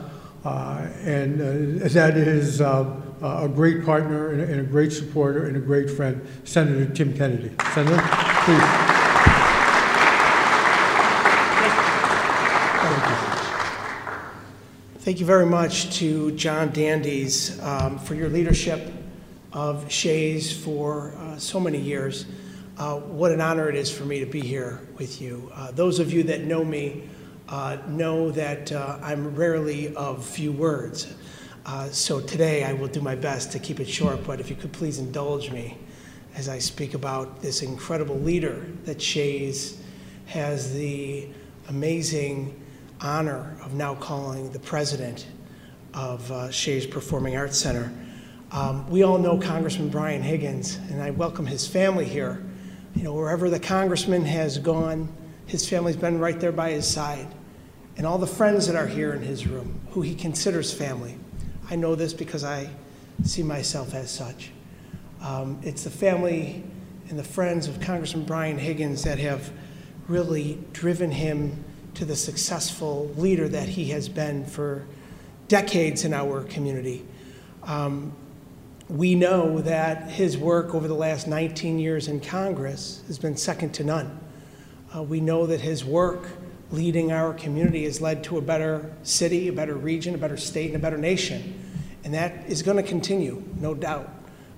Uh, 0.46 0.88
and 1.04 1.82
uh, 1.82 1.88
that 1.88 2.16
is 2.16 2.62
uh, 2.62 2.90
a 3.20 3.48
great 3.48 3.84
partner 3.84 4.30
and 4.30 4.60
a 4.60 4.64
great 4.64 4.92
supporter 4.92 5.44
and 5.44 5.58
a 5.58 5.60
great 5.60 5.90
friend, 5.90 6.26
Senator 6.44 6.90
Tim 6.90 7.14
Kennedy. 7.14 7.54
Senator, 7.74 8.00
please. 8.44 8.89
Thank 15.00 15.18
you 15.18 15.24
very 15.24 15.46
much 15.46 15.96
to 15.96 16.30
John 16.32 16.72
Dandies 16.72 17.58
um, 17.62 17.98
for 17.98 18.14
your 18.14 18.28
leadership 18.28 18.92
of 19.50 19.90
Shea's 19.90 20.52
for 20.52 21.14
uh, 21.16 21.38
so 21.38 21.58
many 21.58 21.78
years. 21.78 22.26
Uh, 22.76 22.96
what 22.96 23.32
an 23.32 23.40
honor 23.40 23.70
it 23.70 23.76
is 23.76 23.90
for 23.90 24.04
me 24.04 24.20
to 24.20 24.26
be 24.26 24.42
here 24.42 24.86
with 24.98 25.22
you. 25.22 25.50
Uh, 25.54 25.70
those 25.70 26.00
of 26.00 26.12
you 26.12 26.22
that 26.24 26.42
know 26.42 26.62
me 26.62 27.08
uh, 27.48 27.78
know 27.88 28.30
that 28.32 28.72
uh, 28.72 28.98
I'm 29.02 29.34
rarely 29.34 29.96
of 29.96 30.22
few 30.22 30.52
words. 30.52 31.14
Uh, 31.64 31.88
so 31.88 32.20
today 32.20 32.64
I 32.64 32.74
will 32.74 32.88
do 32.88 33.00
my 33.00 33.14
best 33.14 33.52
to 33.52 33.58
keep 33.58 33.80
it 33.80 33.88
short, 33.88 34.22
but 34.26 34.38
if 34.38 34.50
you 34.50 34.54
could 34.54 34.72
please 34.72 34.98
indulge 34.98 35.50
me 35.50 35.78
as 36.34 36.46
I 36.46 36.58
speak 36.58 36.92
about 36.92 37.40
this 37.40 37.62
incredible 37.62 38.18
leader 38.18 38.66
that 38.84 39.00
Shea's 39.00 39.80
has 40.26 40.74
the 40.74 41.26
amazing 41.70 42.54
honor 43.02 43.56
of 43.62 43.74
now 43.74 43.94
calling 43.94 44.50
the 44.52 44.58
president 44.58 45.26
of 45.94 46.30
uh, 46.30 46.50
Shea's 46.50 46.86
Performing 46.86 47.36
Arts 47.36 47.58
Center. 47.58 47.92
Um, 48.52 48.88
we 48.90 49.02
all 49.02 49.18
know 49.18 49.38
Congressman 49.38 49.88
Brian 49.88 50.22
Higgins, 50.22 50.76
and 50.90 51.02
I 51.02 51.10
welcome 51.10 51.46
his 51.46 51.66
family 51.66 52.04
here. 52.04 52.42
You 52.94 53.04
know, 53.04 53.14
wherever 53.14 53.48
the 53.48 53.60
congressman 53.60 54.24
has 54.24 54.58
gone, 54.58 55.08
his 55.46 55.68
family's 55.68 55.96
been 55.96 56.18
right 56.18 56.38
there 56.38 56.52
by 56.52 56.72
his 56.72 56.86
side. 56.86 57.28
And 57.96 58.06
all 58.06 58.18
the 58.18 58.26
friends 58.26 58.66
that 58.66 58.76
are 58.76 58.86
here 58.86 59.12
in 59.14 59.22
his 59.22 59.46
room, 59.46 59.80
who 59.90 60.02
he 60.02 60.14
considers 60.14 60.72
family. 60.72 61.16
I 61.70 61.76
know 61.76 61.94
this 61.94 62.12
because 62.12 62.44
I 62.44 62.68
see 63.24 63.42
myself 63.42 63.94
as 63.94 64.10
such. 64.10 64.50
Um, 65.22 65.60
it's 65.62 65.84
the 65.84 65.90
family 65.90 66.64
and 67.08 67.18
the 67.18 67.24
friends 67.24 67.68
of 67.68 67.80
Congressman 67.80 68.24
Brian 68.24 68.58
Higgins 68.58 69.04
that 69.04 69.18
have 69.18 69.50
really 70.08 70.58
driven 70.72 71.10
him 71.10 71.64
to 71.94 72.04
the 72.04 72.16
successful 72.16 73.12
leader 73.16 73.48
that 73.48 73.68
he 73.68 73.86
has 73.86 74.08
been 74.08 74.44
for 74.44 74.86
decades 75.48 76.04
in 76.04 76.14
our 76.14 76.44
community. 76.44 77.04
Um, 77.64 78.12
we 78.88 79.14
know 79.14 79.60
that 79.60 80.10
his 80.10 80.36
work 80.36 80.74
over 80.74 80.88
the 80.88 80.94
last 80.94 81.28
19 81.28 81.78
years 81.78 82.08
in 82.08 82.20
Congress 82.20 83.02
has 83.06 83.18
been 83.18 83.36
second 83.36 83.72
to 83.74 83.84
none. 83.84 84.18
Uh, 84.94 85.02
we 85.02 85.20
know 85.20 85.46
that 85.46 85.60
his 85.60 85.84
work 85.84 86.28
leading 86.72 87.12
our 87.12 87.32
community 87.34 87.84
has 87.84 88.00
led 88.00 88.24
to 88.24 88.38
a 88.38 88.40
better 88.40 88.92
city, 89.02 89.48
a 89.48 89.52
better 89.52 89.74
region, 89.74 90.14
a 90.14 90.18
better 90.18 90.36
state, 90.36 90.66
and 90.66 90.76
a 90.76 90.78
better 90.78 90.98
nation. 90.98 91.60
And 92.04 92.14
that 92.14 92.46
is 92.46 92.62
going 92.62 92.76
to 92.76 92.82
continue, 92.82 93.42
no 93.60 93.74
doubt, 93.74 94.08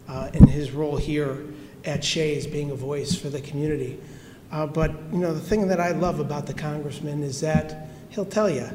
uh, 0.08 0.30
in 0.32 0.46
his 0.46 0.70
role 0.70 0.96
here 0.96 1.44
at 1.84 2.04
Shea's, 2.04 2.46
being 2.46 2.70
a 2.70 2.74
voice 2.74 3.14
for 3.14 3.28
the 3.28 3.40
community. 3.40 3.98
Uh, 4.52 4.66
but 4.66 4.90
you 5.10 5.18
know, 5.18 5.32
the 5.32 5.40
thing 5.40 5.66
that 5.68 5.80
I 5.80 5.92
love 5.92 6.20
about 6.20 6.46
the 6.46 6.52
congressman 6.52 7.22
is 7.22 7.40
that 7.40 7.88
he'll 8.10 8.26
tell 8.26 8.50
you 8.50 8.68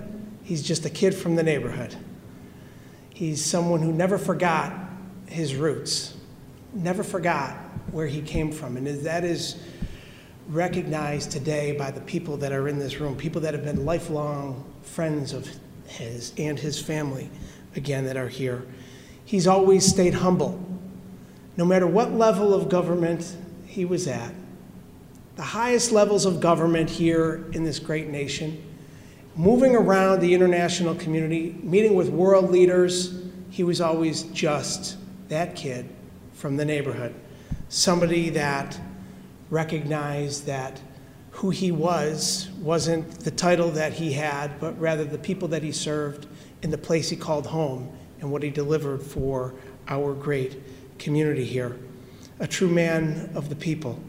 he's 0.43 0.63
just 0.63 0.85
a 0.85 0.89
kid 0.89 1.13
from 1.13 1.35
the 1.35 1.43
neighborhood. 1.43 1.95
He's 3.13 3.45
someone 3.45 3.81
who 3.81 3.93
never 3.93 4.17
forgot 4.17 4.73
his 5.27 5.55
roots, 5.55 6.15
never 6.73 7.03
forgot 7.03 7.55
where 7.91 8.07
he 8.07 8.21
came 8.21 8.51
from, 8.51 8.75
and 8.75 8.87
that 8.87 9.23
is 9.23 9.61
recognized 10.49 11.31
today 11.31 11.73
by 11.77 11.91
the 11.91 12.01
people 12.01 12.37
that 12.37 12.51
are 12.51 12.67
in 12.67 12.79
this 12.79 12.99
room, 12.99 13.15
people 13.15 13.41
that 13.41 13.53
have 13.53 13.63
been 13.63 13.85
lifelong 13.85 14.65
friends 14.81 15.33
of 15.33 15.47
his 15.85 16.33
and 16.37 16.57
his 16.57 16.81
family, 16.81 17.29
again, 17.75 18.05
that 18.05 18.17
are 18.17 18.29
here. 18.29 18.65
He's 19.25 19.45
always 19.45 19.85
stayed 19.85 20.15
humble. 20.15 20.63
No 21.55 21.65
matter 21.65 21.85
what 21.85 22.13
level 22.13 22.53
of 22.53 22.69
government 22.69 23.35
he 23.65 23.83
was 23.83 24.07
at, 24.07 24.33
the 25.37 25.43
highest 25.43 25.91
levels 25.91 26.25
of 26.25 26.39
government 26.39 26.89
here 26.89 27.45
in 27.53 27.63
this 27.63 27.77
great 27.77 28.07
nation, 28.07 28.61
moving 29.35 29.75
around 29.75 30.19
the 30.19 30.33
international 30.33 30.95
community, 30.95 31.55
meeting 31.61 31.93
with 31.93 32.09
world 32.09 32.49
leaders. 32.49 33.21
He 33.51 33.63
was 33.63 33.79
always 33.79 34.23
just 34.23 34.97
that 35.29 35.55
kid 35.55 35.87
from 36.33 36.57
the 36.57 36.65
neighborhood, 36.65 37.13
somebody 37.69 38.31
that 38.31 38.79
recognized 39.51 40.47
that 40.47 40.81
who 41.29 41.51
he 41.51 41.71
was 41.71 42.49
wasn't 42.59 43.07
the 43.19 43.29
title 43.29 43.69
that 43.69 43.93
he 43.93 44.13
had, 44.13 44.59
but 44.59 44.77
rather 44.79 45.05
the 45.05 45.19
people 45.19 45.47
that 45.49 45.61
he 45.61 45.71
served 45.71 46.25
in 46.63 46.71
the 46.71 46.77
place 46.79 47.09
he 47.09 47.15
called 47.15 47.45
home 47.45 47.95
and 48.21 48.31
what 48.31 48.41
he 48.41 48.49
delivered 48.49 49.03
for 49.03 49.53
our 49.87 50.15
great 50.15 50.57
community 50.97 51.45
here. 51.45 51.77
A 52.39 52.47
true 52.47 52.69
man 52.69 53.29
of 53.35 53.49
the 53.49 53.55
people. 53.55 53.99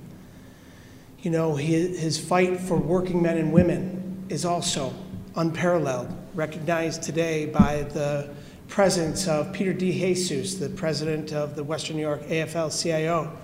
You 1.20 1.32
know, 1.32 1.56
his, 1.56 2.16
fight 2.16 2.60
for 2.60 2.76
working 2.76 3.20
men 3.20 3.38
and 3.38 3.52
women 3.52 4.24
is 4.28 4.44
also 4.44 4.94
unparalleled, 5.34 6.08
recognized 6.34 7.02
today 7.02 7.46
by 7.46 7.82
the 7.82 8.30
presence 8.68 9.26
of 9.26 9.52
Peter 9.52 9.74
DeJesus, 9.74 10.60
the 10.60 10.68
president 10.68 11.32
of 11.32 11.56
the 11.56 11.64
Western 11.64 11.96
New 11.96 12.02
York 12.02 12.22
AFL 12.22 12.70
CIO, 12.70 13.36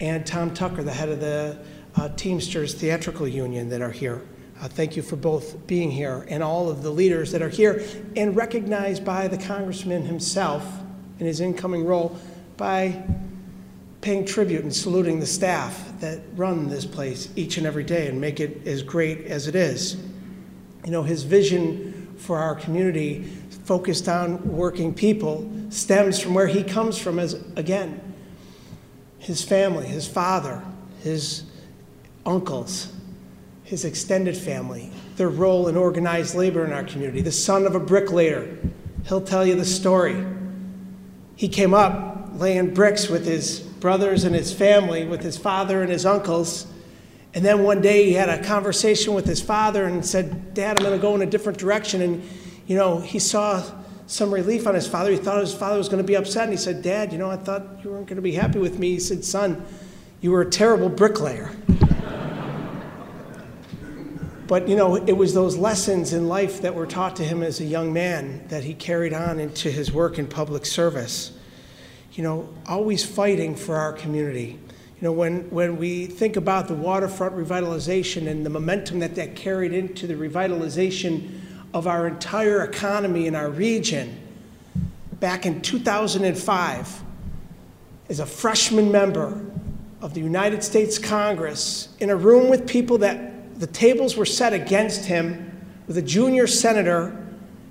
and 0.00 0.26
Tom 0.26 0.54
Tucker, 0.54 0.82
the 0.82 0.92
head 0.92 1.10
of 1.10 1.20
the 1.20 1.58
uh, 1.96 2.08
Teamsters 2.16 2.72
Theatrical 2.72 3.28
Union, 3.28 3.68
that 3.68 3.82
are 3.82 3.90
here. 3.90 4.22
Uh, 4.62 4.68
thank 4.68 4.96
you 4.96 5.02
for 5.02 5.16
both 5.16 5.66
being 5.66 5.90
here 5.90 6.24
and 6.30 6.42
all 6.42 6.70
of 6.70 6.82
the 6.82 6.90
leaders 6.90 7.30
that 7.32 7.42
are 7.42 7.50
here 7.50 7.84
and 8.16 8.34
recognized 8.34 9.04
by 9.04 9.28
the 9.28 9.36
congressman 9.36 10.06
himself 10.06 10.66
in 11.18 11.26
his 11.26 11.40
incoming 11.40 11.84
role 11.84 12.16
by 12.56 13.04
paying 14.06 14.24
tribute 14.24 14.62
and 14.62 14.72
saluting 14.72 15.18
the 15.18 15.26
staff 15.26 15.92
that 15.98 16.20
run 16.36 16.68
this 16.68 16.86
place 16.86 17.28
each 17.34 17.58
and 17.58 17.66
every 17.66 17.82
day 17.82 18.06
and 18.06 18.20
make 18.20 18.38
it 18.38 18.64
as 18.64 18.80
great 18.80 19.26
as 19.26 19.48
it 19.48 19.56
is. 19.56 19.96
You 20.84 20.92
know, 20.92 21.02
his 21.02 21.24
vision 21.24 22.14
for 22.16 22.38
our 22.38 22.54
community 22.54 23.24
focused 23.64 24.08
on 24.08 24.56
working 24.56 24.94
people 24.94 25.50
stems 25.70 26.20
from 26.20 26.34
where 26.34 26.46
he 26.46 26.62
comes 26.62 26.96
from 26.96 27.18
as 27.18 27.34
again 27.56 28.00
his 29.18 29.42
family, 29.42 29.88
his 29.88 30.06
father, 30.06 30.62
his 31.02 31.42
uncles, 32.24 32.92
his 33.64 33.84
extended 33.84 34.36
family, 34.36 34.88
their 35.16 35.30
role 35.30 35.66
in 35.66 35.76
organized 35.76 36.36
labor 36.36 36.64
in 36.64 36.72
our 36.72 36.84
community, 36.84 37.22
the 37.22 37.32
son 37.32 37.66
of 37.66 37.74
a 37.74 37.80
bricklayer. 37.80 38.56
He'll 39.08 39.20
tell 39.20 39.44
you 39.44 39.56
the 39.56 39.64
story. 39.64 40.24
He 41.34 41.48
came 41.48 41.74
up 41.74 42.28
laying 42.34 42.72
bricks 42.72 43.08
with 43.08 43.26
his 43.26 43.65
brothers 43.86 44.24
and 44.24 44.34
his 44.34 44.52
family, 44.52 45.06
with 45.06 45.22
his 45.22 45.38
father 45.38 45.80
and 45.80 45.92
his 45.92 46.04
uncles. 46.04 46.66
And 47.34 47.44
then 47.44 47.62
one 47.62 47.80
day 47.80 48.06
he 48.06 48.14
had 48.14 48.28
a 48.28 48.42
conversation 48.42 49.14
with 49.14 49.26
his 49.26 49.40
father 49.40 49.84
and 49.84 50.04
said, 50.04 50.54
Dad, 50.54 50.80
I'm 50.80 50.84
going 50.84 50.98
to 50.98 51.00
go 51.00 51.14
in 51.14 51.22
a 51.22 51.26
different 51.26 51.56
direction. 51.56 52.02
And, 52.02 52.28
you 52.66 52.74
know, 52.74 52.98
he 52.98 53.20
saw 53.20 53.62
some 54.08 54.34
relief 54.34 54.66
on 54.66 54.74
his 54.74 54.88
father. 54.88 55.12
He 55.12 55.16
thought 55.16 55.38
his 55.38 55.54
father 55.54 55.78
was 55.78 55.88
going 55.88 56.02
to 56.02 56.04
be 56.04 56.16
upset. 56.16 56.42
And 56.42 56.52
he 56.52 56.56
said, 56.56 56.82
Dad, 56.82 57.12
you 57.12 57.18
know, 57.18 57.30
I 57.30 57.36
thought 57.36 57.62
you 57.84 57.90
weren't 57.90 58.08
going 58.08 58.16
to 58.16 58.22
be 58.22 58.32
happy 58.32 58.58
with 58.58 58.80
me. 58.80 58.90
He 58.90 58.98
said, 58.98 59.24
Son, 59.24 59.64
you 60.20 60.32
were 60.32 60.40
a 60.40 60.50
terrible 60.50 60.88
bricklayer. 60.88 61.52
but, 64.48 64.66
you 64.66 64.74
know, 64.74 64.96
it 64.96 65.16
was 65.16 65.32
those 65.32 65.56
lessons 65.56 66.12
in 66.12 66.26
life 66.26 66.60
that 66.62 66.74
were 66.74 66.86
taught 66.86 67.14
to 67.14 67.22
him 67.22 67.40
as 67.40 67.60
a 67.60 67.64
young 67.64 67.92
man 67.92 68.48
that 68.48 68.64
he 68.64 68.74
carried 68.74 69.12
on 69.12 69.38
into 69.38 69.70
his 69.70 69.92
work 69.92 70.18
in 70.18 70.26
public 70.26 70.66
service 70.66 71.35
you 72.16 72.22
know, 72.22 72.48
always 72.66 73.04
fighting 73.04 73.54
for 73.54 73.76
our 73.76 73.92
community. 73.92 74.58
You 74.96 75.02
know, 75.02 75.12
when, 75.12 75.50
when 75.50 75.76
we 75.76 76.06
think 76.06 76.36
about 76.36 76.66
the 76.66 76.74
waterfront 76.74 77.36
revitalization 77.36 78.26
and 78.26 78.44
the 78.44 78.50
momentum 78.50 79.00
that 79.00 79.14
that 79.16 79.36
carried 79.36 79.74
into 79.74 80.06
the 80.06 80.14
revitalization 80.14 81.40
of 81.74 81.86
our 81.86 82.08
entire 82.08 82.64
economy 82.64 83.26
in 83.26 83.34
our 83.34 83.50
region, 83.50 84.18
back 85.20 85.44
in 85.44 85.60
2005, 85.60 87.02
as 88.08 88.18
a 88.18 88.26
freshman 88.26 88.90
member 88.90 89.44
of 90.00 90.14
the 90.14 90.20
United 90.20 90.64
States 90.64 90.98
Congress, 90.98 91.90
in 92.00 92.08
a 92.08 92.16
room 92.16 92.48
with 92.48 92.66
people 92.66 92.96
that 92.98 93.60
the 93.60 93.66
tables 93.66 94.16
were 94.16 94.24
set 94.24 94.54
against 94.54 95.04
him, 95.04 95.52
with 95.86 95.98
a 95.98 96.02
junior 96.02 96.46
senator, 96.46 97.14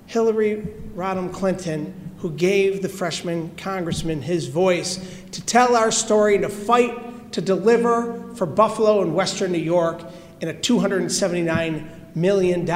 Hillary 0.06 0.68
Rodham 0.94 1.32
Clinton, 1.32 2.05
who 2.18 2.30
gave 2.30 2.82
the 2.82 2.88
freshman 2.88 3.54
congressman 3.56 4.22
his 4.22 4.48
voice 4.48 5.22
to 5.32 5.44
tell 5.44 5.76
our 5.76 5.90
story, 5.90 6.38
to 6.38 6.48
fight, 6.48 7.32
to 7.32 7.40
deliver 7.40 8.34
for 8.34 8.46
Buffalo 8.46 9.02
and 9.02 9.14
Western 9.14 9.52
New 9.52 9.58
York 9.58 10.02
in 10.40 10.48
a 10.48 10.54
$279 10.54 12.14
million 12.16 12.68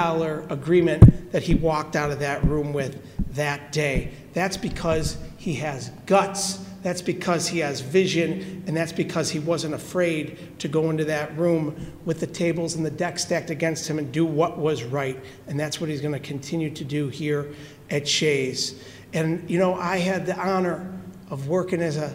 agreement 0.50 1.32
that 1.32 1.42
he 1.42 1.54
walked 1.54 1.96
out 1.96 2.10
of 2.10 2.18
that 2.20 2.44
room 2.44 2.72
with 2.72 3.02
that 3.34 3.72
day. 3.72 4.12
That's 4.34 4.56
because 4.56 5.16
he 5.36 5.54
has 5.54 5.90
guts. 6.06 6.58
that's 6.82 7.02
because 7.02 7.46
he 7.46 7.58
has 7.58 7.80
vision, 7.80 8.64
and 8.66 8.74
that's 8.74 8.92
because 8.92 9.30
he 9.30 9.38
wasn't 9.38 9.74
afraid 9.74 10.58
to 10.58 10.68
go 10.68 10.88
into 10.88 11.04
that 11.04 11.36
room 11.36 11.92
with 12.06 12.20
the 12.20 12.26
tables 12.26 12.74
and 12.74 12.86
the 12.86 12.90
deck 12.90 13.18
stacked 13.18 13.50
against 13.50 13.88
him 13.88 13.98
and 13.98 14.10
do 14.12 14.24
what 14.24 14.56
was 14.56 14.82
right. 14.82 15.18
And 15.46 15.60
that's 15.60 15.78
what 15.78 15.90
he's 15.90 16.00
going 16.00 16.14
to 16.14 16.20
continue 16.20 16.70
to 16.70 16.84
do 16.84 17.08
here 17.08 17.52
at 17.90 18.08
Shea's. 18.08 18.82
And, 19.12 19.48
you 19.50 19.58
know, 19.58 19.74
I 19.74 19.98
had 19.98 20.26
the 20.26 20.38
honor 20.38 20.90
of 21.30 21.48
working 21.48 21.80
as 21.80 21.96
an 21.96 22.14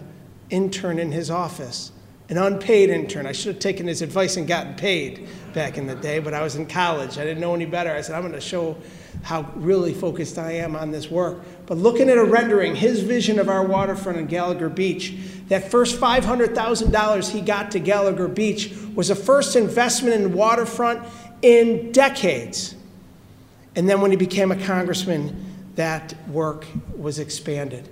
intern 0.49 0.99
in 0.99 1.11
his 1.11 1.29
office, 1.29 1.91
an 2.29 2.37
unpaid 2.37 2.89
intern. 2.89 3.25
I 3.25 3.31
should 3.31 3.55
have 3.55 3.59
taken 3.59 3.87
his 3.87 4.01
advice 4.01 4.37
and 4.37 4.47
gotten 4.47 4.75
paid 4.75 5.27
back 5.53 5.77
in 5.77 5.87
the 5.87 5.95
day, 5.95 6.19
but 6.19 6.33
I 6.33 6.41
was 6.41 6.55
in 6.55 6.65
college. 6.65 7.17
I 7.17 7.23
didn't 7.23 7.39
know 7.39 7.53
any 7.55 7.65
better. 7.65 7.91
I 7.91 8.01
said, 8.01 8.15
I'm 8.15 8.21
going 8.21 8.33
to 8.33 8.41
show 8.41 8.77
how 9.23 9.49
really 9.55 9.93
focused 9.93 10.37
I 10.37 10.53
am 10.53 10.75
on 10.75 10.91
this 10.91 11.09
work. 11.09 11.39
But 11.65 11.77
looking 11.77 12.09
at 12.09 12.17
a 12.17 12.23
rendering, 12.23 12.75
his 12.75 13.01
vision 13.01 13.39
of 13.39 13.49
our 13.49 13.65
waterfront 13.65 14.17
in 14.17 14.27
Gallagher 14.27 14.69
Beach, 14.69 15.15
that 15.47 15.71
first 15.71 15.99
$500,000 15.99 17.31
he 17.31 17.41
got 17.41 17.71
to 17.71 17.79
Gallagher 17.79 18.27
Beach 18.27 18.73
was 18.93 19.09
a 19.09 19.15
first 19.15 19.55
investment 19.55 20.15
in 20.15 20.33
waterfront 20.33 21.07
in 21.41 21.91
decades. 21.91 22.75
And 23.75 23.89
then 23.89 24.01
when 24.01 24.11
he 24.11 24.17
became 24.17 24.51
a 24.51 24.55
congressman, 24.55 25.54
that 25.75 26.13
work 26.29 26.65
was 26.97 27.19
expanded. 27.19 27.89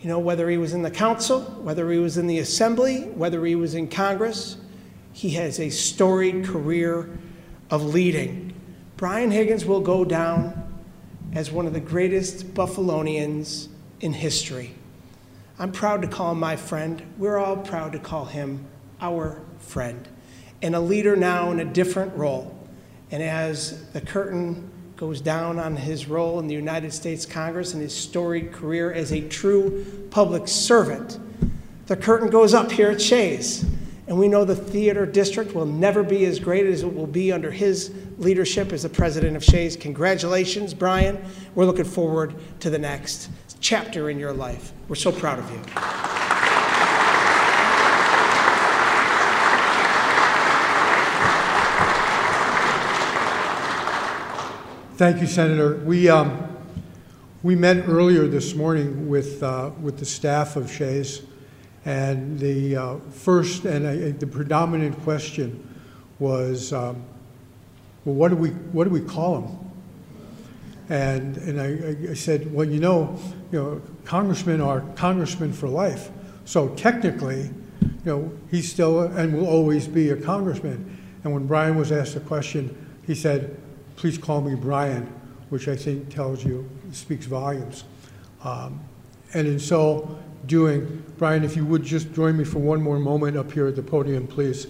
You 0.00 0.08
know, 0.08 0.18
whether 0.18 0.48
he 0.48 0.56
was 0.56 0.74
in 0.74 0.82
the 0.82 0.90
council, 0.90 1.40
whether 1.40 1.90
he 1.90 1.98
was 1.98 2.16
in 2.18 2.26
the 2.26 2.38
assembly, 2.38 3.02
whether 3.02 3.44
he 3.44 3.56
was 3.56 3.74
in 3.74 3.88
Congress, 3.88 4.56
he 5.12 5.30
has 5.30 5.58
a 5.58 5.70
storied 5.70 6.44
career 6.44 7.18
of 7.70 7.84
leading. 7.84 8.54
Brian 8.96 9.30
Higgins 9.30 9.64
will 9.64 9.80
go 9.80 10.04
down 10.04 10.64
as 11.32 11.50
one 11.50 11.66
of 11.66 11.72
the 11.72 11.80
greatest 11.80 12.54
Buffalonians 12.54 13.68
in 14.00 14.12
history. 14.12 14.74
I'm 15.58 15.72
proud 15.72 16.02
to 16.02 16.08
call 16.08 16.32
him 16.32 16.40
my 16.40 16.54
friend. 16.54 17.02
We're 17.18 17.38
all 17.38 17.56
proud 17.56 17.92
to 17.92 17.98
call 17.98 18.26
him 18.26 18.64
our 19.00 19.42
friend. 19.58 20.06
And 20.62 20.74
a 20.74 20.80
leader 20.80 21.16
now 21.16 21.50
in 21.50 21.58
a 21.58 21.64
different 21.64 22.14
role. 22.16 22.56
And 23.10 23.22
as 23.22 23.90
the 23.90 24.00
curtain 24.00 24.70
goes 24.98 25.20
down 25.20 25.60
on 25.60 25.76
his 25.76 26.08
role 26.08 26.40
in 26.40 26.48
the 26.48 26.54
United 26.54 26.92
States 26.92 27.24
Congress 27.24 27.72
and 27.72 27.80
his 27.80 27.94
storied 27.94 28.52
career 28.52 28.92
as 28.92 29.12
a 29.12 29.20
true 29.28 29.86
public 30.10 30.48
servant, 30.48 31.20
the 31.86 31.96
curtain 31.96 32.28
goes 32.28 32.52
up 32.52 32.72
here 32.72 32.90
at 32.90 33.00
Shea's. 33.00 33.64
And 34.08 34.18
we 34.18 34.26
know 34.26 34.44
the 34.44 34.56
theater 34.56 35.06
district 35.06 35.54
will 35.54 35.66
never 35.66 36.02
be 36.02 36.24
as 36.24 36.40
great 36.40 36.66
as 36.66 36.82
it 36.82 36.92
will 36.92 37.06
be 37.06 37.30
under 37.30 37.50
his 37.50 37.94
leadership 38.18 38.72
as 38.72 38.82
the 38.82 38.88
president 38.88 39.36
of 39.36 39.44
Shea's. 39.44 39.76
Congratulations, 39.76 40.74
Brian. 40.74 41.22
We're 41.54 41.66
looking 41.66 41.84
forward 41.84 42.34
to 42.60 42.68
the 42.68 42.78
next 42.78 43.30
chapter 43.60 44.10
in 44.10 44.18
your 44.18 44.32
life. 44.32 44.72
We're 44.88 44.96
so 44.96 45.12
proud 45.12 45.38
of 45.38 45.50
you. 45.52 46.17
Thank 54.98 55.20
you, 55.20 55.28
Senator. 55.28 55.76
We, 55.76 56.08
um, 56.08 56.56
we 57.44 57.54
met 57.54 57.88
earlier 57.88 58.26
this 58.26 58.56
morning 58.56 59.08
with, 59.08 59.40
uh, 59.44 59.70
with 59.80 59.96
the 60.00 60.04
staff 60.04 60.56
of 60.56 60.72
Shea's 60.72 61.22
and 61.84 62.36
the 62.40 62.76
uh, 62.76 62.96
first 63.12 63.64
and 63.64 63.86
uh, 63.86 64.18
the 64.18 64.26
predominant 64.26 65.00
question 65.04 65.72
was, 66.18 66.72
um, 66.72 67.04
well, 68.04 68.16
what 68.16 68.30
do 68.30 68.34
we 68.34 68.48
what 68.48 68.82
do 68.82 68.90
we 68.90 69.00
call 69.00 69.40
him? 69.40 69.58
And 70.88 71.36
and 71.36 71.60
I, 71.60 72.10
I, 72.10 72.14
said, 72.14 72.52
well, 72.52 72.66
you 72.66 72.80
know, 72.80 73.16
you 73.52 73.62
know, 73.62 73.82
congressmen 74.04 74.60
are 74.60 74.80
congressmen 74.96 75.52
for 75.52 75.68
life. 75.68 76.10
So 76.44 76.70
technically, 76.70 77.52
you 77.82 78.00
know, 78.04 78.32
he's 78.50 78.68
still 78.68 79.02
and 79.02 79.32
will 79.32 79.46
always 79.46 79.86
be 79.86 80.10
a 80.10 80.16
congressman. 80.16 80.98
And 81.22 81.32
when 81.32 81.46
Brian 81.46 81.76
was 81.76 81.92
asked 81.92 82.14
the 82.14 82.20
question, 82.20 82.76
he 83.06 83.14
said, 83.14 83.56
"Please 83.98 84.16
call 84.16 84.40
me 84.40 84.54
Brian," 84.54 85.12
which 85.48 85.66
I 85.66 85.74
think 85.74 86.08
tells 86.08 86.44
you 86.44 86.64
speaks 86.92 87.26
volumes. 87.26 87.82
Um, 88.44 88.80
and, 89.34 89.48
in 89.48 89.58
so 89.58 90.16
doing. 90.46 91.04
Brian, 91.18 91.42
if 91.42 91.56
you 91.56 91.64
would 91.64 91.82
just 91.82 92.12
join 92.14 92.36
me 92.36 92.44
for 92.44 92.60
one 92.60 92.80
more 92.80 93.00
moment 93.00 93.36
up 93.36 93.50
here 93.50 93.66
at 93.66 93.74
the 93.74 93.82
podium, 93.82 94.28
please. 94.28 94.68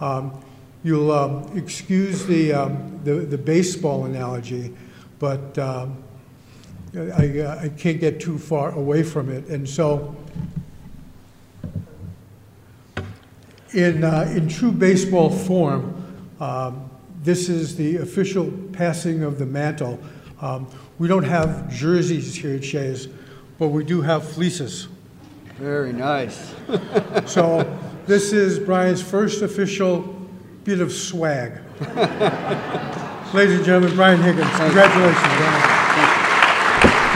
Um, 0.00 0.42
you'll 0.82 1.12
um, 1.12 1.50
excuse 1.54 2.24
the, 2.24 2.54
um, 2.54 2.98
the, 3.04 3.16
the, 3.16 3.36
baseball 3.36 4.06
analogy, 4.06 4.74
but 5.18 5.56
um, 5.58 6.02
I, 6.94 7.40
uh, 7.40 7.60
I 7.64 7.68
can't 7.68 8.00
get 8.00 8.20
too 8.20 8.38
far 8.38 8.72
away 8.72 9.02
from 9.02 9.30
it. 9.30 9.46
And 9.48 9.68
so, 9.68 10.16
in, 13.74 14.02
uh, 14.02 14.32
in 14.34 14.48
true 14.48 14.72
baseball 14.72 15.30
form, 15.30 16.24
um, 16.40 16.90
this 17.22 17.48
is 17.48 17.76
the 17.76 17.96
official 17.98 18.50
passing 18.72 19.22
of 19.22 19.38
the 19.38 19.46
mantle. 19.46 19.98
Um, 20.40 20.66
we 20.98 21.08
don't 21.08 21.24
have 21.24 21.72
jerseys 21.72 22.34
here 22.34 22.56
at 22.56 22.64
Shea's, 22.64 23.08
but 23.58 23.68
we 23.68 23.84
do 23.84 24.00
have 24.00 24.28
fleeces. 24.28 24.88
Very 25.56 25.92
nice. 25.92 26.54
so 27.26 27.78
this 28.06 28.32
is 28.32 28.58
Brian's 28.58 29.02
first 29.02 29.42
official 29.42 30.00
bit 30.64 30.80
of 30.80 30.92
swag. 30.92 31.60
Ladies 33.34 33.56
and 33.56 33.64
gentlemen, 33.64 33.94
Brian 33.94 34.20
Higgins, 34.20 34.50
congratulations. 34.50 35.36
Brian. 35.36 35.72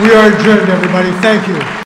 We 0.03 0.13
are 0.13 0.29
adjourned, 0.29 0.69
everybody. 0.69 1.11
Thank 1.21 1.49
you. 1.49 1.86